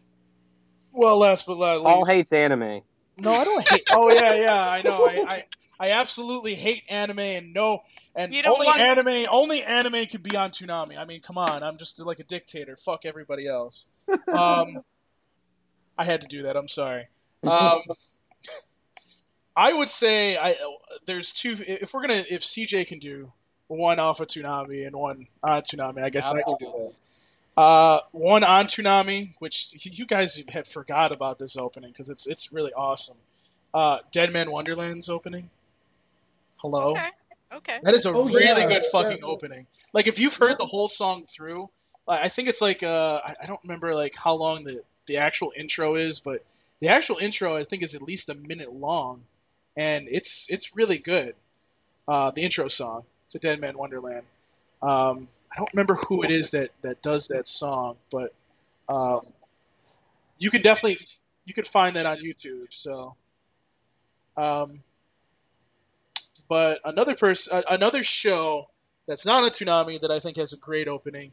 [0.95, 2.81] Well, last but not Paul least, hates anime.
[3.17, 3.83] no, I don't hate.
[3.91, 5.05] Oh yeah, yeah, I know.
[5.05, 5.43] I, I,
[5.79, 7.81] I absolutely hate anime, and no,
[8.15, 10.97] and You only want- anime, only anime could be on Toonami.
[10.97, 12.75] I mean, come on, I'm just like a dictator.
[12.75, 13.87] Fuck everybody else.
[14.27, 14.83] Um,
[15.99, 16.55] I had to do that.
[16.57, 17.05] I'm sorry.
[17.43, 17.81] Um,
[19.55, 20.55] I would say I
[21.05, 21.55] there's two.
[21.59, 23.31] If we're gonna, if CJ can do
[23.67, 26.93] one off of Toonami and one on Toonami, I guess I can do that.
[27.61, 32.51] Uh, one on Toonami, which you guys have forgot about this opening because it's it's
[32.53, 33.17] really awesome.
[33.73, 35.49] Uh, Dead Man Wonderland's opening.
[36.57, 36.91] Hello.
[36.91, 37.09] Okay.
[37.53, 37.79] Okay.
[37.83, 39.25] That is a Oh, really yeah, good fucking yeah.
[39.25, 39.65] opening.
[39.93, 41.69] Like if you've heard the whole song through,
[42.07, 45.17] I I think it's like uh, I I don't remember like how long the the
[45.17, 46.45] actual intro is, but
[46.79, 49.23] the actual intro I think is at least a minute long,
[49.75, 51.35] and it's it's really good.
[52.07, 54.23] Uh, the intro song to Dead Man Wonderland.
[54.81, 58.33] Um, I don't remember who it is that that does that song, but
[58.87, 59.25] um,
[60.37, 61.05] you can definitely
[61.43, 62.65] you can find that on YouTube.
[62.69, 63.15] So.
[64.37, 64.79] Um,
[66.47, 68.67] but another person, another show
[69.07, 71.31] that's not a Toonami that I think has a great opening,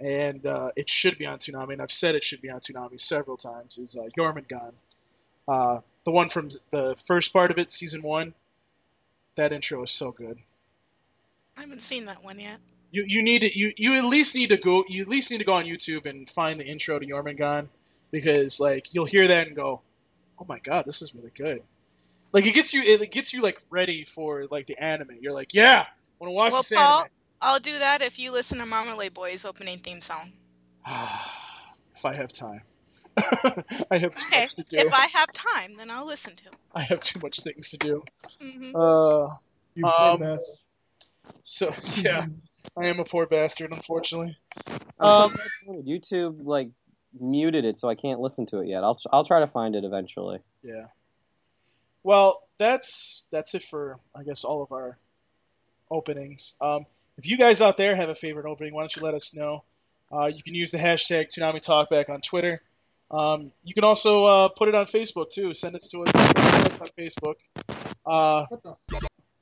[0.00, 2.98] and uh, it should be on Toonami, and I've said it should be on Toonami
[2.98, 4.72] several times, is uh, Jormungand.
[5.46, 8.34] Uh, the one from the first part of it, season one.
[9.36, 10.38] That intro is so good.
[11.56, 12.58] I haven't seen that one yet.
[12.90, 15.38] You you need to you you at least need to go you at least need
[15.38, 17.68] to go on YouTube and find the intro to Jormungand
[18.10, 19.80] because like you'll hear that and go,
[20.38, 21.62] oh my god, this is really good.
[22.32, 25.18] Like it gets you it gets you like ready for like the anime.
[25.20, 25.86] You're like, yeah,
[26.18, 27.10] want to watch Well, this Paul, anime.
[27.40, 30.32] I'll do that if you listen to Marmalade Boy's opening theme song.
[30.88, 32.60] if I have time.
[33.90, 34.42] I have too Okay.
[34.42, 34.86] much to do.
[34.86, 36.44] If I have time, then I'll listen to.
[36.74, 38.04] I have too much things to do.
[38.40, 39.28] hmm Uh,
[39.74, 40.38] You Um, poor
[41.44, 42.26] so yeah,
[42.76, 44.36] I am a poor bastard, unfortunately.
[44.98, 45.32] Um.
[45.68, 46.70] YouTube like
[47.18, 48.84] muted it, so I can't listen to it yet.
[48.84, 50.38] I'll I'll try to find it eventually.
[50.62, 50.86] Yeah.
[52.02, 54.96] Well, that's that's it for I guess all of our
[55.90, 56.56] openings.
[56.60, 56.86] Um,
[57.20, 59.62] if you guys out there have a favorite opening, why don't you let us know?
[60.10, 62.60] Uh, you can use the hashtag Toonami Talkback on Twitter.
[63.10, 65.52] Um, you can also uh, put it on Facebook too.
[65.52, 67.34] Send it to us on Facebook.
[68.06, 68.46] Uh,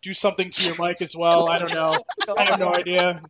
[0.02, 1.48] do something to your mic as well.
[1.48, 1.94] I don't know.
[2.36, 3.22] I have no idea.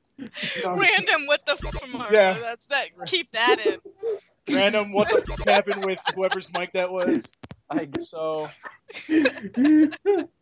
[0.65, 2.39] Random, what the f from Yeah.
[2.39, 2.89] That's that.
[3.05, 3.81] Keep that in.
[4.55, 4.93] Random.
[4.95, 7.21] What the f- happened with whoever's mic that was?
[7.69, 8.09] I guess.
[8.09, 8.49] So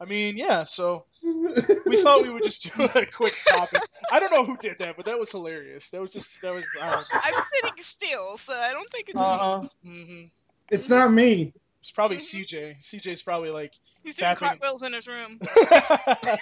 [0.00, 0.64] I mean, yeah.
[0.64, 3.82] So we thought we would just do a quick topic.
[4.10, 5.90] I don't know who did that, but that was hilarious.
[5.90, 6.64] That was just that was.
[6.80, 9.30] I don't I'm sitting still, so I don't think it's me.
[9.30, 10.24] uh hmm
[10.70, 11.52] It's not me.
[11.80, 12.76] It's probably CJ.
[12.78, 13.72] CJ's probably like.
[14.02, 14.48] He's doing tapping.
[14.48, 15.40] cartwheels in his room.
[15.46, 15.56] Are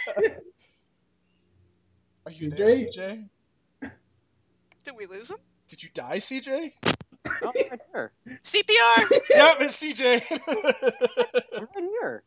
[2.26, 2.56] Are you CJ?
[2.56, 3.28] there, CJ?
[4.84, 5.36] Did we lose him?
[5.68, 6.70] Did you die, CJ?
[7.44, 8.12] Oh, right here.
[8.44, 9.20] CPR.
[9.36, 10.22] yep, it's CJ.
[11.56, 12.22] I'm right here.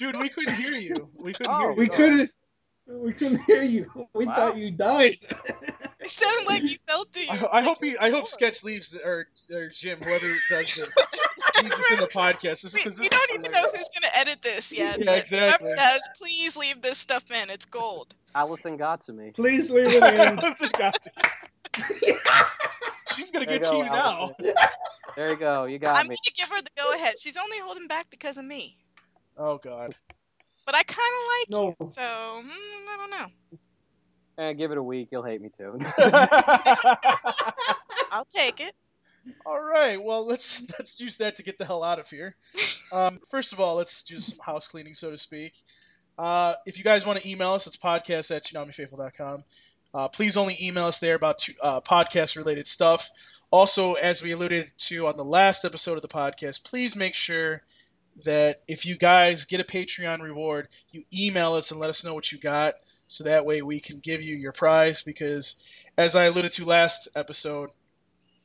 [0.00, 1.10] Dude, we couldn't hear you.
[1.14, 1.76] We couldn't Oh, hear you.
[1.78, 2.30] We couldn't.
[2.86, 4.08] We couldn't hear you.
[4.14, 4.34] We Wow.
[4.34, 5.18] thought you died.
[6.00, 7.28] it sounded like you felt the.
[7.30, 8.54] I, ho- I hope he, I hope Sketch.
[8.54, 10.88] Sketch leaves or or Jim, whoever does the
[11.62, 12.62] in the podcast.
[12.62, 14.98] This, We, this we don't even know who's gonna edit this yet.
[15.04, 15.68] Yeah, exactly.
[15.68, 17.50] Whoever does, please leave this stuff in.
[17.50, 18.14] It's gold.
[18.34, 19.30] Allison got to me.
[19.36, 20.38] Please leave it in.
[20.60, 22.18] This got to-
[23.14, 24.30] She's gonna There you get to go, you now.
[25.16, 25.64] There you go.
[25.64, 26.14] You got I'm me.
[26.16, 27.18] gonna give her the go ahead.
[27.20, 28.76] She's only holding back because of me.
[29.42, 29.94] Oh God.
[30.66, 31.74] But I kind of like No.
[31.80, 33.26] you, so mm, I don't know.
[34.44, 35.08] Eh, give it a week.
[35.10, 35.78] You'll hate me too.
[38.10, 38.74] I'll take it.
[39.44, 40.02] All right.
[40.02, 42.34] Well, let's let's use that to get the hell out of here.
[42.92, 45.52] Um, first of all, let's do some house cleaning, so to speak.
[46.18, 49.44] Uh, if you guys want to email us, it's podcast at toonamifaithful.com.
[49.94, 53.08] Uh, please only email us there about tu- uh, podcast related stuff.
[53.52, 57.60] Also, as we alluded to on the last episode of the podcast, please make sure
[58.24, 62.14] that if you guys get a Patreon reward, you email us and let us know
[62.14, 65.02] what you got, so that way we can give you your prize.
[65.02, 65.64] Because,
[65.96, 67.70] as I alluded to last episode,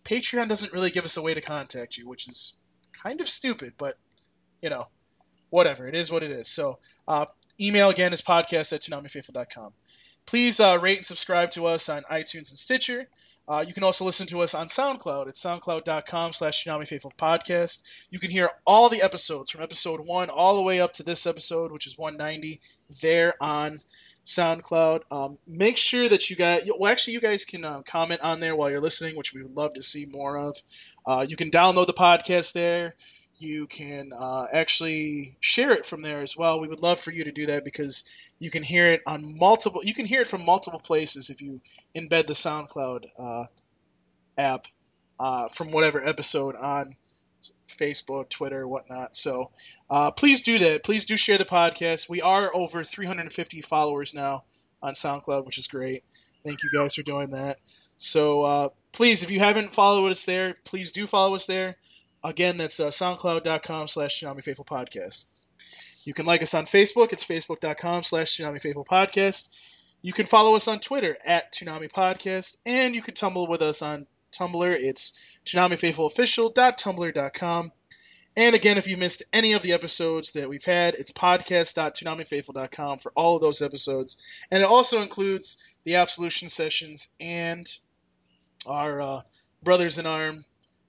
[0.03, 2.59] Patreon doesn't really give us a way to contact you, which is
[3.03, 3.97] kind of stupid, but
[4.61, 4.87] you know,
[5.49, 5.87] whatever.
[5.87, 6.47] It is what it is.
[6.47, 7.25] So, uh,
[7.59, 9.73] email again is podcast at toonamifaithful.com.
[10.25, 13.07] Please uh, rate and subscribe to us on iTunes and Stitcher.
[13.47, 18.05] Uh, you can also listen to us on SoundCloud at soundcloud.com slash Faithful Podcast.
[18.09, 21.27] You can hear all the episodes from episode 1 all the way up to this
[21.27, 22.59] episode, which is 190,
[23.01, 23.77] there on
[24.25, 25.01] SoundCloud.
[25.11, 28.55] Um, make sure that you guys, well, actually, you guys can uh, comment on there
[28.55, 30.57] while you're listening, which we would love to see more of.
[31.05, 32.95] Uh, you can download the podcast there.
[33.37, 36.61] You can uh, actually share it from there as well.
[36.61, 38.05] We would love for you to do that because
[38.39, 39.81] you can hear it on multiple.
[39.83, 41.59] You can hear it from multiple places if you
[41.95, 43.45] embed the SoundCloud uh,
[44.37, 44.65] app
[45.19, 46.95] uh, from whatever episode on
[47.67, 49.15] Facebook, Twitter, whatnot.
[49.15, 49.51] So
[49.89, 50.83] uh, please do that.
[50.83, 52.09] Please do share the podcast.
[52.09, 54.43] We are over 350 followers now
[54.81, 56.03] on SoundCloud, which is great.
[56.43, 57.57] Thank you guys for doing that.
[57.97, 61.75] So uh, please, if you haven't followed us there, please do follow us there.
[62.23, 65.25] Again, that's uh, soundcloud.com slash Faithful Podcast.
[66.05, 67.13] You can like us on Facebook.
[67.13, 69.55] It's facebook.com slash Faithful Podcast.
[70.01, 72.57] You can follow us on Twitter at Toonami Podcast.
[72.65, 74.77] And you can tumble with us on Tumblr.
[74.79, 77.71] It's ToonamiFaithfulOfficial.tumblr.com.
[78.37, 83.13] And again, if you missed any of the episodes that we've had, it's podcast.toonamifaithful.com for
[83.15, 84.45] all of those episodes.
[84.51, 87.65] And it also includes the Absolution sessions and
[88.67, 89.21] our uh,
[89.63, 90.43] Brothers in Arm,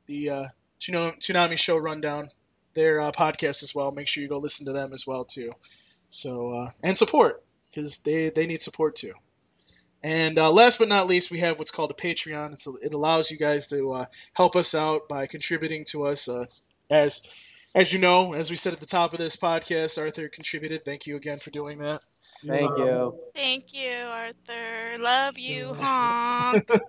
[0.06, 0.44] the uh,
[0.80, 2.26] Toonami Show Rundown,
[2.74, 3.92] their uh, podcast as well.
[3.92, 5.52] Make sure you go listen to them as well too.
[6.08, 7.36] So uh, and support
[7.76, 9.12] because they they need support too.
[10.02, 12.52] And uh, last but not least, we have what's called a Patreon.
[12.52, 16.28] It's a, it allows you guys to uh, help us out by contributing to us.
[16.28, 16.46] Uh,
[16.90, 17.32] as
[17.74, 20.84] as you know, as we said at the top of this podcast, Arthur contributed.
[20.84, 22.00] Thank you again for doing that.
[22.46, 23.18] Thank you.
[23.34, 24.98] Thank you, Arthur.
[24.98, 26.68] Love you, honk.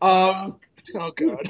[0.00, 0.58] Um,
[0.94, 1.46] oh god.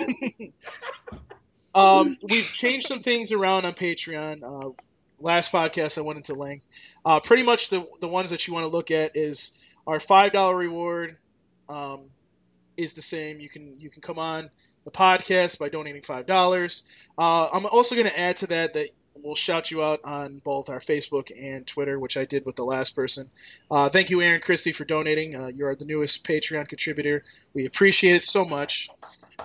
[1.74, 4.74] um, we've changed some things around on Patreon.
[5.21, 6.67] Last podcast I went into length.
[7.05, 10.33] Uh, pretty much the the ones that you want to look at is our five
[10.33, 11.17] dollar reward.
[11.69, 12.11] Um,
[12.77, 13.41] is the same.
[13.41, 14.51] You can you can come on
[14.85, 16.91] the podcast by donating five dollars.
[17.19, 18.91] Uh, I'm also going to add to that that
[19.23, 22.64] we'll shout you out on both our Facebook and Twitter, which I did with the
[22.64, 23.31] last person.
[23.71, 25.35] Uh, thank you, Aaron Christie, for donating.
[25.35, 27.23] Uh, you are the newest Patreon contributor.
[27.55, 28.91] We appreciate it so much.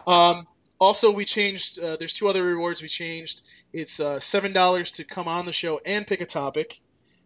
[0.05, 0.45] Um,
[0.79, 1.79] also, we changed.
[1.79, 3.41] Uh, there's two other rewards we changed.
[3.73, 6.79] It's uh, seven dollars to come on the show and pick a topic.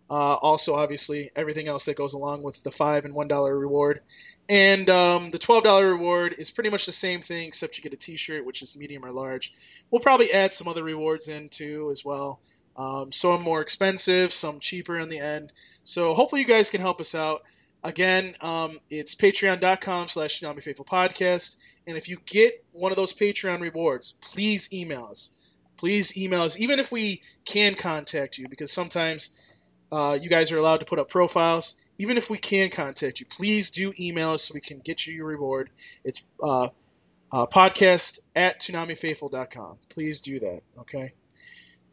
[0.07, 4.01] Uh, also, obviously, everything else that goes along with the five and one dollar reward.
[4.47, 7.93] And um, the twelve dollar reward is pretty much the same thing, except you get
[7.93, 9.51] a T-shirt, which is medium or large.
[9.89, 12.39] We'll probably add some other rewards in too as well.
[12.77, 15.51] Um, some more expensive, some cheaper in the end.
[15.83, 17.41] So hopefully you guys can help us out.
[17.83, 21.57] Again, um, it's patreon.com slash Toonami Faithful Podcast.
[21.87, 25.39] And if you get one of those Patreon rewards, please email us.
[25.77, 29.39] Please email us, even if we can contact you, because sometimes
[29.91, 31.81] uh, you guys are allowed to put up profiles.
[31.97, 35.13] Even if we can contact you, please do email us so we can get you
[35.13, 35.69] your reward.
[36.03, 36.69] It's uh,
[37.31, 39.77] uh, podcast at ToonamiFaithful.com.
[39.89, 41.13] Please do that, okay?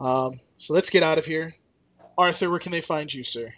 [0.01, 1.53] Um, so let's get out of here.
[2.19, 3.53] Arthur, where can they find you, sir?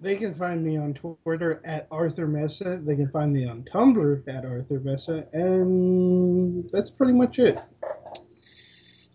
[0.00, 2.80] They can find me on Twitter at Arthur Mesa.
[2.82, 7.58] They can find me on Tumblr at Arthur Mesa, and that's pretty much it.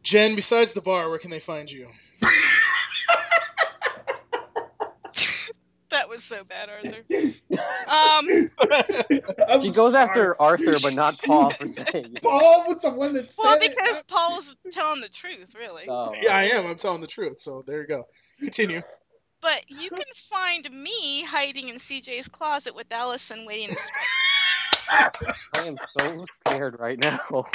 [0.09, 1.87] Jen, besides the bar, where can they find you?
[5.91, 7.03] that was so bad, Arthur.
[7.87, 8.27] Um,
[9.47, 10.09] I'm She goes sorry.
[10.09, 12.21] after Arthur, but not Paul for saying it.
[12.21, 13.71] Paul was the one that said well, it.
[13.71, 15.85] because Paul was telling the truth, really.
[15.87, 16.67] Oh, Yeah, I am.
[16.67, 17.39] I'm telling the truth.
[17.39, 18.03] So there you go.
[18.39, 18.83] Continue.
[19.41, 25.13] But you can find me hiding in CJ's closet with Allison waiting to strike.
[25.55, 27.45] I am so scared right now.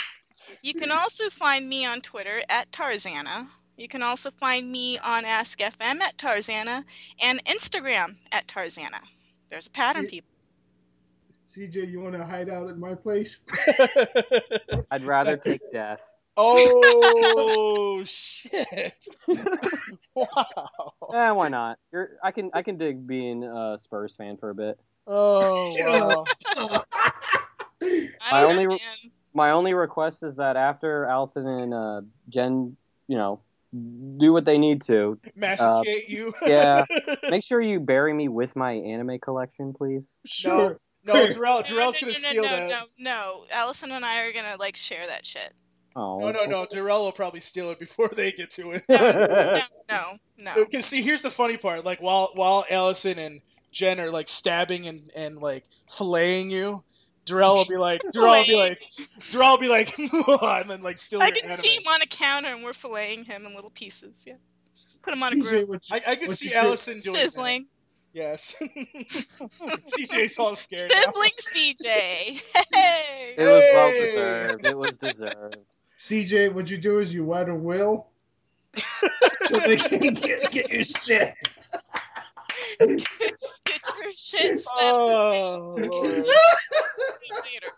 [0.63, 3.47] You can also find me on Twitter at Tarzana.
[3.77, 6.85] You can also find me on AskFM at Tarzana
[7.21, 9.01] and Instagram at Tarzana.
[9.49, 10.31] There's a pattern, people.
[11.49, 13.41] CJ, you want to hide out at my place?
[14.91, 16.01] I'd rather take death.
[16.37, 19.07] oh shit!
[20.15, 20.27] wow.
[21.15, 21.79] Eh, why not?
[21.93, 24.81] You're, I can I can dig being a Spurs fan for a bit.
[25.07, 26.25] Oh
[26.57, 26.83] wow.
[27.81, 28.79] I My don't only man.
[29.35, 32.77] My only request is that after Allison and uh, Jen,
[33.09, 33.41] you know,
[34.17, 35.19] do what they need to.
[35.35, 36.33] Massacre you.
[36.47, 36.85] yeah.
[37.31, 40.13] Make sure you bury me with my anime collection, please.
[40.25, 40.79] Sure.
[41.05, 42.69] No, Jarrell, No, no, Jarrell's no, gonna no, steal no, that.
[42.69, 43.45] no, no.
[43.53, 45.53] Allison and I are gonna like share that shit.
[45.97, 46.67] Oh No, no, no.
[46.67, 48.85] Jarrell will probably steal it before they get to it.
[48.89, 49.57] No,
[49.91, 50.63] no, no.
[50.63, 51.85] Okay, see, here's the funny part.
[51.85, 56.83] Like while while Allison and Jen are like stabbing and, and like filleting you,
[57.25, 58.81] Darrell will be like, Darrell will be like,
[59.31, 61.57] Darrell will be like, and then like steal I can anime.
[61.57, 64.25] see him on a counter and we're filleting him in little pieces.
[64.27, 64.35] Yeah.
[65.03, 65.67] Put him on a CJ, grill.
[65.67, 67.19] what you, I, I can see Allison doing it.
[67.19, 67.63] Sizzling.
[67.63, 67.69] that.
[68.13, 68.57] Yes.
[68.61, 70.91] CJ's all scared.
[70.93, 71.01] now.
[71.01, 72.43] Sizzling CJ.
[72.73, 73.35] Hey!
[73.37, 74.67] It was well deserved.
[74.67, 75.57] It was deserved.
[75.99, 78.09] CJ, what you do is you write a will
[78.77, 81.35] so they can get, get your shit.
[82.81, 85.91] Get your shit set Oh, Lord.
[87.45, 87.73] later.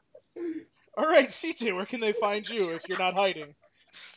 [0.99, 3.55] All right, CJ, where can they find you if you're not hiding?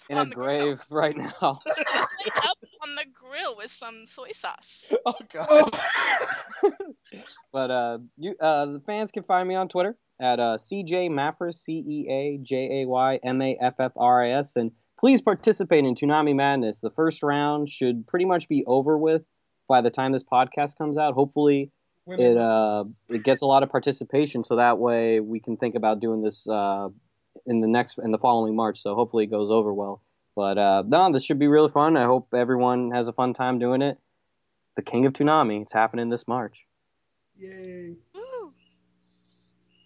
[0.10, 1.32] In On a the grave right now.
[1.42, 1.60] Up
[2.84, 4.92] on the grill with some soy sauce.
[5.06, 5.76] Oh God.
[7.52, 11.56] But uh, you uh, the fans can find me on Twitter at uh, CJ Maffris,
[11.56, 15.20] C E A J A Y M A F F R I S, and please
[15.20, 16.80] participate in Toonami Madness.
[16.80, 19.24] The first round should pretty much be over with
[19.70, 21.14] by the time this podcast comes out.
[21.14, 21.72] Hopefully,
[22.08, 26.02] it uh, it gets a lot of participation, so that way we can think about
[26.02, 26.90] doing this uh,
[27.46, 28.82] in the next in the following March.
[28.82, 30.02] So hopefully it goes over well.
[30.36, 31.96] But uh, no, this should be really fun.
[31.96, 33.98] I hope everyone has a fun time doing it.
[34.76, 35.62] The King of Toonami.
[35.62, 36.66] It's happening this March.
[37.38, 37.96] Yay.
[38.16, 38.54] Woo,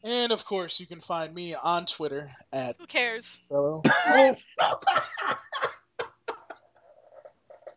[0.03, 3.39] And of course, you can find me on Twitter at who cares?
[3.49, 3.81] fellow.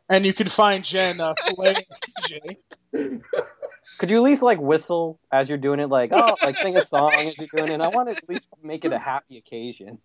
[0.09, 1.85] Oh, And you can find Jen uh, filleting
[3.99, 6.85] Could you at least like whistle as you're doing it, like oh, like sing a
[6.85, 7.81] song as you're doing it?
[7.81, 9.99] I want to at least make it a happy occasion.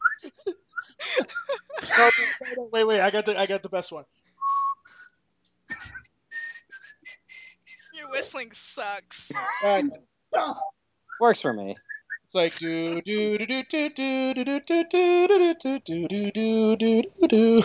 [1.98, 2.10] No,
[2.58, 4.06] no, wait, wait, I got the I got the best one.
[7.94, 9.32] Your whistling sucks.
[9.64, 9.82] Uh,
[11.20, 11.76] Works for me.
[12.24, 16.76] It's like do do do do do do do do do do do do do
[16.78, 17.62] do do do.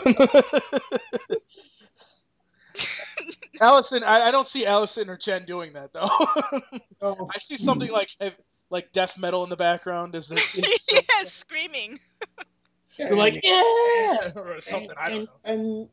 [3.61, 6.09] Allison, I, I don't see Allison or Jen doing that though.
[7.01, 7.29] oh.
[7.35, 8.11] I see something like
[8.70, 10.14] like death metal in the background.
[10.14, 10.39] Is there?
[10.93, 11.99] yeah, screaming.
[12.99, 14.91] They're like yeah or something.
[14.99, 15.31] I don't know.
[15.45, 15.89] And,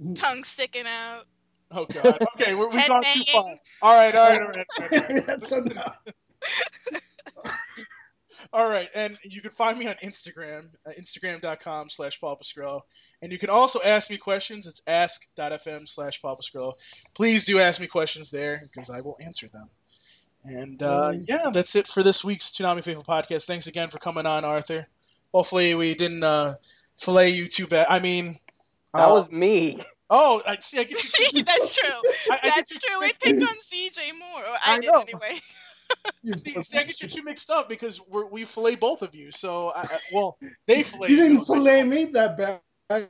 [0.00, 1.24] and Tongue sticking out.
[1.70, 2.18] Oh god.
[2.40, 3.44] Okay, we're, we've Head gone too far.
[3.44, 3.58] banging.
[3.82, 5.26] All right, all right, all right, all right.
[5.26, 5.96] that's enough.
[8.52, 12.80] All right, and you can find me on Instagram, uh, instagram.com slash papascrow.
[13.22, 14.66] And you can also ask me questions.
[14.66, 16.72] It's ask.fm slash papascrow.
[17.14, 19.66] Please do ask me questions there because I will answer them.
[20.44, 21.26] And uh, Nice.
[21.28, 23.46] yeah, that's it for this week's Toonami Faithful podcast.
[23.46, 24.86] Thanks again for coming on, Arthur.
[25.32, 26.54] Hopefully we didn't uh,
[26.96, 27.86] fillet you too bad.
[27.88, 28.36] I mean,
[28.92, 29.80] That uh, was me.
[30.10, 30.80] oh, I see.
[30.80, 31.42] I get you.
[31.44, 31.88] That's true.
[32.30, 33.00] I, I That's get you, true.
[33.00, 34.42] We picked on CJ more.
[34.42, 35.00] Or I, I did know.
[35.00, 35.38] anyway.
[36.22, 39.14] You, See, see, I get you two mixed up because we're, we fillet both of
[39.14, 39.30] you.
[39.30, 41.22] So, I, I, well, they fillet you you.
[41.22, 42.60] didn't fillet me that bad.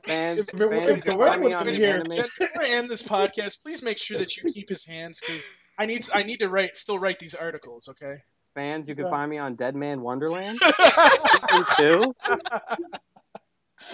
[0.03, 2.25] Fans, If it- fans if you the can word find me was on here, anime.
[2.59, 5.21] I end this podcast, please make sure that you keep his hands
[5.77, 7.89] I need I need to write still write these articles.
[7.89, 8.15] Okay.
[8.53, 9.11] Fans, you can Yeah.
[9.11, 12.15] find me on Dead Man Wonderland season two.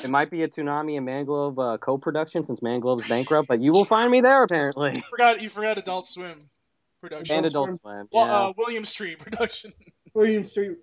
[0.04, 3.84] It might be a Toonami and Manglobe uh, co-production since Manglobe's bankrupt, but you will
[3.84, 5.04] find me there apparently.
[5.10, 6.46] forgot you forgot Adult Swim
[7.02, 7.38] production.
[7.38, 8.08] And Adult Adult Swim.
[8.12, 8.34] well, Yeah.
[8.50, 9.72] uh, William Street production.
[10.14, 10.78] William Street.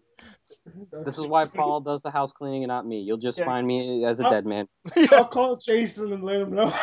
[1.05, 3.01] this is why Paul does the house cleaning and not me.
[3.01, 3.45] You'll just Yeah.
[3.45, 4.31] find me as a Oh.
[4.31, 4.69] dead man.
[5.13, 6.75] I'll call Jason and let him know.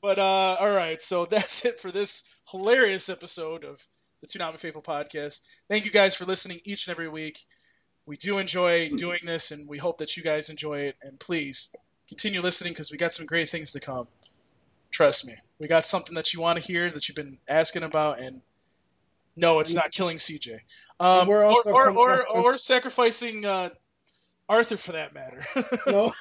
[0.00, 3.80] But uh, all right, so that's it for this hilarious episode of
[4.20, 5.46] the Toonami Faithful podcast.
[5.68, 7.38] Thank you guys for listening each and every week.
[8.04, 10.96] We do enjoy doing this, and we hope that you guys enjoy it.
[11.02, 11.72] And please
[12.08, 14.08] continue listening because we got some great things to come.
[14.92, 18.20] Trust me, we got something that you want to hear that you've been asking about,
[18.20, 18.42] and
[19.36, 20.60] no, it's not killing CJ.
[21.00, 23.70] Um, we're also or or, or, or sacrificing uh,
[24.48, 25.40] Arthur for that matter.
[25.86, 26.12] No,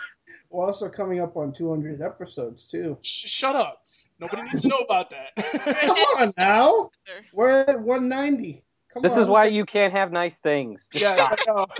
[0.50, 2.98] we're also coming up on 200 episodes too.
[3.04, 3.84] Sh- shut up.
[4.20, 5.32] Nobody needs to know about that.
[5.86, 6.92] Come on now,
[7.34, 8.64] we're at 190.
[8.94, 9.22] Come This on.
[9.22, 10.88] is why you can't have nice things.
[10.92, 11.78] Just yeah, stop.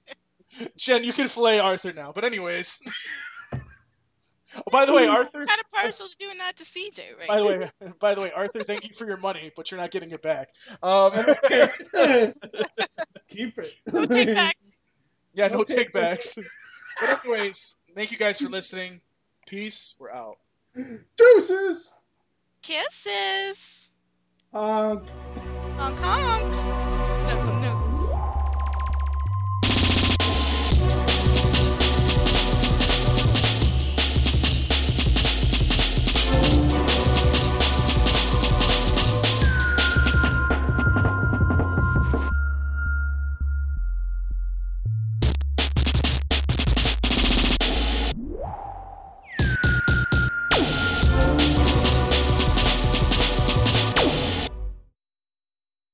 [0.76, 2.12] Jen, you can fillet Arthur now.
[2.12, 2.80] But anyways.
[4.56, 5.44] Oh, by the way, Arthur.
[5.44, 7.48] kind of partial to doing that to CJ right By the now.
[7.48, 10.22] way, by the way, Arthur, thank you for your money, but you're not getting it
[10.22, 10.48] back.
[10.82, 11.12] Um,
[13.28, 13.72] Keep it.
[13.92, 14.82] No take backs.
[15.34, 15.84] yeah, no Okay.
[15.84, 16.38] takebacks.
[17.00, 19.00] But anyways, thank you guys for listening.
[19.46, 19.94] Peace.
[19.98, 20.38] We're out.
[21.16, 21.92] Deuces.
[22.62, 23.90] Kisses.
[24.54, 24.96] Uh,
[25.76, 26.85] Honk honk.